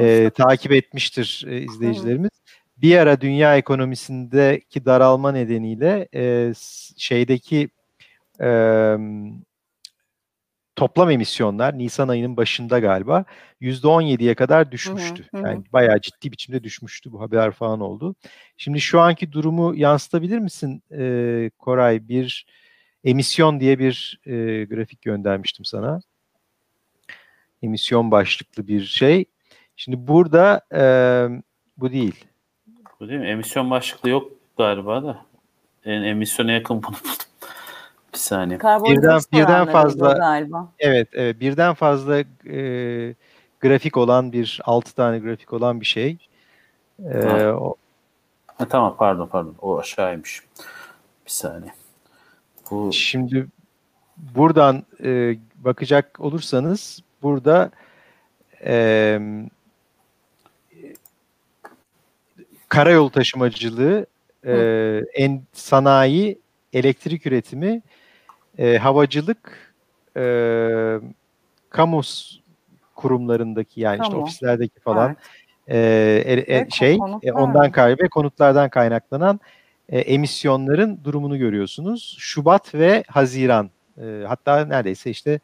[0.00, 2.30] e, takip etmiştir e, izleyicilerimiz.
[2.76, 6.52] Bir ara dünya ekonomisindeki daralma nedeniyle e,
[6.96, 7.68] şeydeki
[8.40, 8.48] e,
[10.76, 13.24] toplam emisyonlar Nisan ayının başında galiba
[13.60, 15.24] %17'ye kadar düşmüştü.
[15.30, 15.42] hı hı.
[15.46, 17.12] Yani bayağı ciddi biçimde düşmüştü.
[17.12, 18.14] Bu haber falan oldu.
[18.56, 22.08] Şimdi şu anki durumu yansıtabilir misin e, Koray?
[22.08, 22.46] Bir
[23.04, 26.00] emisyon diye bir e, grafik göndermiştim sana.
[27.62, 29.24] Emisyon başlıklı bir şey.
[29.76, 30.82] Şimdi burada e,
[31.76, 32.24] bu değil.
[33.00, 33.26] Bu değil mi?
[33.26, 35.26] Emisyon başlıklı yok galiba da.
[35.84, 37.23] Yani emisyona yakın bunu buldum.
[38.14, 38.58] Bir saniye.
[38.58, 40.68] Birden o fazla- galiba.
[40.78, 42.24] Evet, evet birden fazla e,
[43.60, 46.16] grafik olan bir, 6 tane grafik olan bir şey.
[47.14, 47.52] E, Ha.
[47.52, 47.76] o-
[48.46, 49.54] Ha, tamam pardon pardon.
[49.62, 50.42] O aşağıymış.
[51.26, 51.72] Bir saniye.
[52.70, 53.46] Bu Şimdi
[54.16, 57.70] buradan e, bakacak olursanız burada
[58.64, 59.20] e,
[62.68, 64.06] karayolu taşımacılığı,
[64.46, 64.54] e,
[65.14, 66.38] en sanayi,
[66.72, 67.82] elektrik üretimi,
[68.58, 69.74] e, havacılık,
[70.16, 70.24] e,
[71.70, 72.00] kamu
[72.94, 74.22] kurumlarındaki yani işte Kamu.
[74.22, 75.16] ofislerdeki falan
[75.68, 76.26] Evet.
[76.26, 77.28] e, e, e, şey konutlar.
[77.28, 79.40] e, ondan kay ve konutlardan kaynaklanan
[79.88, 82.16] e, emisyonların durumunu görüyorsunuz.
[82.18, 83.70] Şubat ve Haziran
[84.02, 85.40] e, hatta neredeyse işte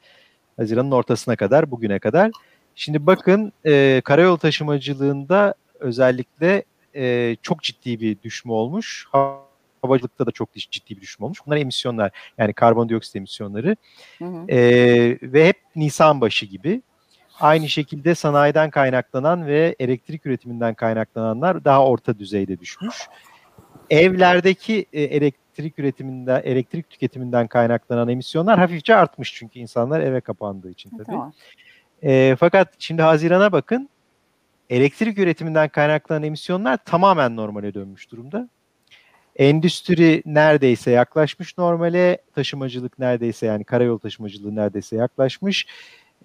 [0.56, 2.30] Haziran'ın ortasına kadar bugüne kadar.
[2.74, 6.64] Şimdi bakın e, karayolu taşımacılığında özellikle
[6.94, 9.06] e, çok ciddi bir düşme olmuş.
[9.82, 11.38] Havacılıkta da çok ciddi bir düşme olmuş.
[11.46, 13.76] Bunlar emisyonlar yani karbondioksit emisyonları
[14.18, 14.44] Hı hı.
[14.48, 14.58] e,
[15.22, 16.82] ve hep Nisan başı gibi.
[17.40, 22.94] Aynı şekilde sanayiden kaynaklanan ve elektrik üretiminden kaynaklananlar daha orta düzeyde düşmüş.
[23.90, 30.90] Evlerdeki e, elektrik üretiminden, elektrik tüketiminden kaynaklanan emisyonlar hafifçe artmış çünkü insanlar eve kapandığı için
[30.90, 31.04] tabii.
[31.04, 31.32] Tamam.
[32.02, 33.88] E, fakat şimdi Haziran'a bakın.
[34.70, 38.48] Elektrik üretiminden kaynaklanan emisyonlar tamamen normale dönmüş durumda.
[39.40, 45.66] Endüstri neredeyse yaklaşmış normale, taşımacılık neredeyse yani karayolu taşımacılığı neredeyse yaklaşmış.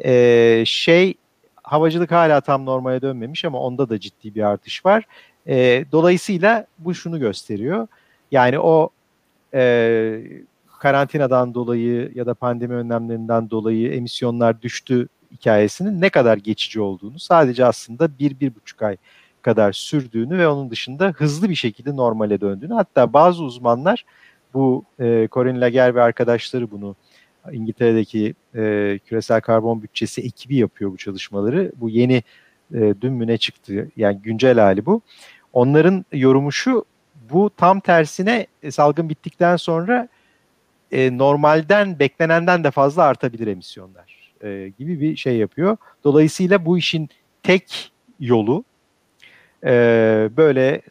[0.06, 1.14] E, şey
[1.64, 5.04] havacılık hala tam normale dönmemiş ama onda da ciddi bir artış var.
[5.48, 7.88] E, dolayısıyla bu şunu gösteriyor.
[8.32, 8.90] Yani o
[9.54, 10.22] e,
[10.80, 17.66] karantinadan dolayı ya da pandemi önlemlerinden dolayı emisyonlar düştü hikayesinin ne kadar geçici olduğunu sadece
[17.66, 18.98] aslında bir, bir buçuk ay
[19.46, 24.06] kadar sürdüğünü ve onun dışında hızlı bir şekilde normale döndüğünü hatta bazı uzmanlar
[24.54, 26.96] bu e, Corinne Lager ve arkadaşları bunu
[27.52, 31.72] İngiltere'deki e, küresel karbon bütçesi ekibi yapıyor bu çalışmaları.
[31.76, 32.24] Bu yeni
[32.74, 35.02] e, dün mü ne çıktı yani güncel hali bu.
[35.54, 36.86] Onların yorumu şu
[37.32, 40.08] bu tam tersine e, salgın bittikten sonra
[40.92, 45.78] e, normalden beklenenden de fazla artabilir emisyonlar e, gibi bir şey yapıyor.
[46.04, 47.10] Dolayısıyla bu işin
[47.44, 48.64] tek yolu
[49.64, 50.82] e, böyle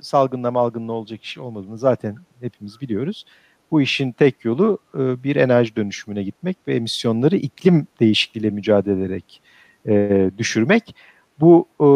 [0.00, 3.24] salgınla malgınla olacak iş olmadığını zaten hepimiz biliyoruz.
[3.70, 9.42] Bu işin tek yolu e, bir enerji dönüşümüne gitmek ve emisyonları iklim değişikliğiyle mücadele ederek
[9.88, 10.94] e, düşürmek.
[11.40, 11.88] Bu e,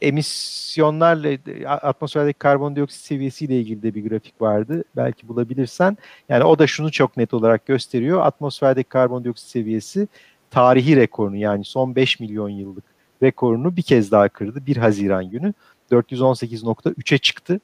[0.00, 4.84] emisyonlarla atmosferdeki karbondioksit seviyesiyle ilgili de bir grafik vardı.
[4.96, 5.98] Belki bulabilirsen.
[6.28, 8.20] Yani o da şunu çok net olarak gösteriyor.
[8.20, 10.08] Atmosferdeki karbondioksit seviyesi
[10.50, 12.84] tarihi rekorunu yani son 5 milyon yıllık
[13.22, 14.66] rekorunu bir kez daha kırdı.
[14.66, 15.54] 1 Haziran günü
[15.90, 17.60] 418.3'e çıktı.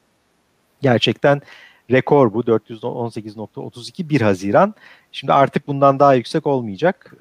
[0.81, 1.41] Gerçekten
[1.91, 4.73] rekor bu 418.32 1 Haziran.
[5.11, 7.15] Şimdi artık bundan daha yüksek olmayacak.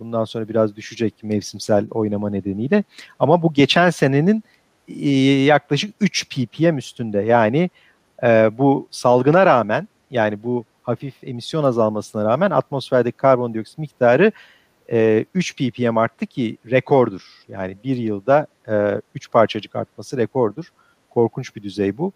[0.00, 2.84] Bundan sonra biraz düşecek mevsimsel oynama nedeniyle.
[3.18, 4.44] Ama bu geçen senenin
[5.44, 7.18] yaklaşık 3 ppm üstünde.
[7.20, 7.70] Yani
[8.52, 14.32] bu salgına rağmen yani bu hafif emisyon azalmasına rağmen atmosferdeki karbondioksit miktarı
[14.88, 17.22] 3 ppm arttı ki rekordur.
[17.48, 18.46] Yani bir yılda
[19.14, 20.72] 3 parçacık artması rekordur.
[21.10, 22.12] Korkunç bir düzey bu.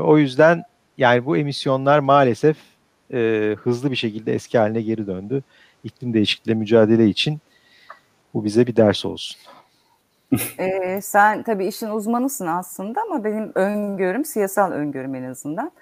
[0.00, 0.62] O yüzden
[0.98, 2.56] yani bu emisyonlar maalesef
[3.56, 5.42] hızlı bir şekilde eski haline geri döndü.
[5.84, 7.40] İklim değişikliğiyle mücadele için
[8.34, 9.40] bu bize bir ders olsun.
[10.58, 15.72] ee, sen tabii işin uzmanısın aslında ama benim öngörüm, siyasal öngörüm en azından.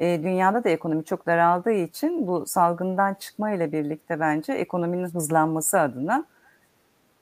[0.00, 5.80] Ee, dünyada da ekonomi çok daraldığı için bu salgından çıkma ile birlikte bence ekonominin hızlanması
[5.80, 6.24] adına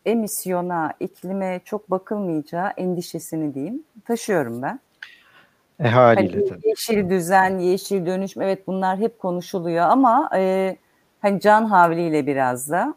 [0.05, 4.81] emisyona, iklime çok bakılmayacağı endişesini diyeyim taşıyorum ben.
[5.81, 6.69] E, haliyle hani tabii.
[6.69, 10.77] Yeşil düzen, yeşil dönüşüm evet bunlar hep konuşuluyor ama e,
[11.21, 12.95] hani can havliyle biraz da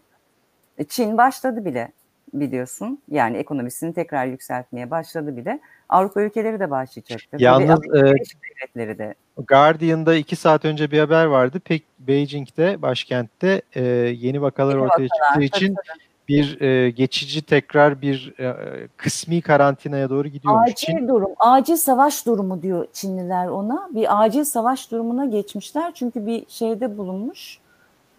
[0.89, 1.91] Çin başladı bile
[2.33, 3.01] biliyorsun.
[3.09, 5.59] Yani ekonomisini tekrar yükseltmeye başladı bile.
[5.89, 7.39] Avrupa ülkeleri de başlayacaktır.
[7.39, 9.15] Yalnız e, devletleri de.
[9.47, 11.59] Guardian'da iki saat önce bir haber vardı.
[11.59, 13.83] Pek Beijing'de, başkentte e,
[14.19, 18.55] yeni vakalar Yeni ortaya vakalar, çıktığı için tabii, bir e, geçici tekrar bir e,
[18.97, 21.07] kısmi karantinaya doğru gidiyormuş Acil Çin.
[21.07, 23.89] durum, acil savaş durumu diyor Çinliler ona.
[23.91, 27.59] Bir acil savaş durumuna geçmişler çünkü bir şeyde bulunmuş.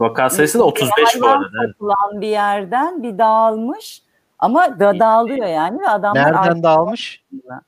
[0.01, 1.45] Vaka sayısı da 35 bu arada.
[1.67, 4.03] satılan bir yerden bir dağılmış
[4.39, 7.23] ama da dağılıyor yani ve adamlar Nereden dağılmış?
[7.49, 7.61] Ha,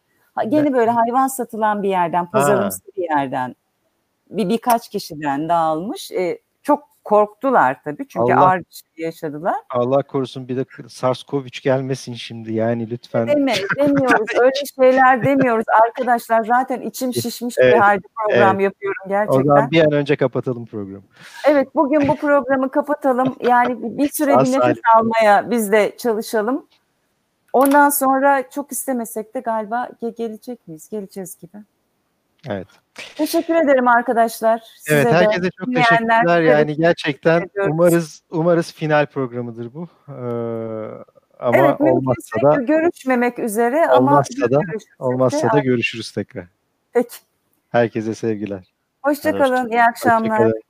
[0.49, 3.55] Gene böyle hayvan satılan bir yerden, pazarımsı bir yerden
[4.31, 6.13] bir birkaç kişiden dağılmış.
[6.13, 9.55] E, çok korktular tabii çünkü Allah- ağır bir şey yaşadılar.
[9.71, 13.29] Allah korusun bir de SARS-CoV-3 gelmesin şimdi yani lütfen.
[13.29, 14.27] Deme, demiyoruz.
[14.41, 14.53] Öyle
[14.93, 15.65] şeyler demiyoruz.
[15.85, 19.43] Arkadaşlar zaten içim şişmiş bir Evet, halde program yapıyorum O gerçekten.
[19.43, 21.03] zaman bir an önce kapatalım programı.
[21.49, 23.37] Evet bugün bu programı kapatalım.
[23.41, 26.67] Yani bir- bir süre bir nefes almaya biz de çalışalım.
[27.55, 30.89] Ondan sonra çok istemesek de galiba ge- gelecek miyiz?
[30.91, 31.63] Geleceğiz gibi.
[32.49, 32.67] Evet.
[33.17, 34.63] Teşekkür ederim arkadaşlar.
[34.77, 36.41] Size Evet de, herkese çok dinleyenler, teşekkürler.
[36.43, 37.73] Yani gerçekten ediyoruz.
[37.73, 39.89] umarız umarız final programıdır bu.
[40.09, 40.13] Ee,
[41.39, 46.47] ama evet, olmazsa da görüşmemek üzere ama Olmazsa da- görüşürsek de- olmazsa da görüşürüz tekrar.
[46.93, 47.17] Peki.
[47.71, 48.65] Herkese sevgiler.
[49.03, 49.71] Hoşçakalın.
[49.71, 50.31] İyi akşamlar.
[50.31, 50.61] Hoşçakalın.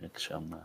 [0.00, 0.60] İyi akşamlar.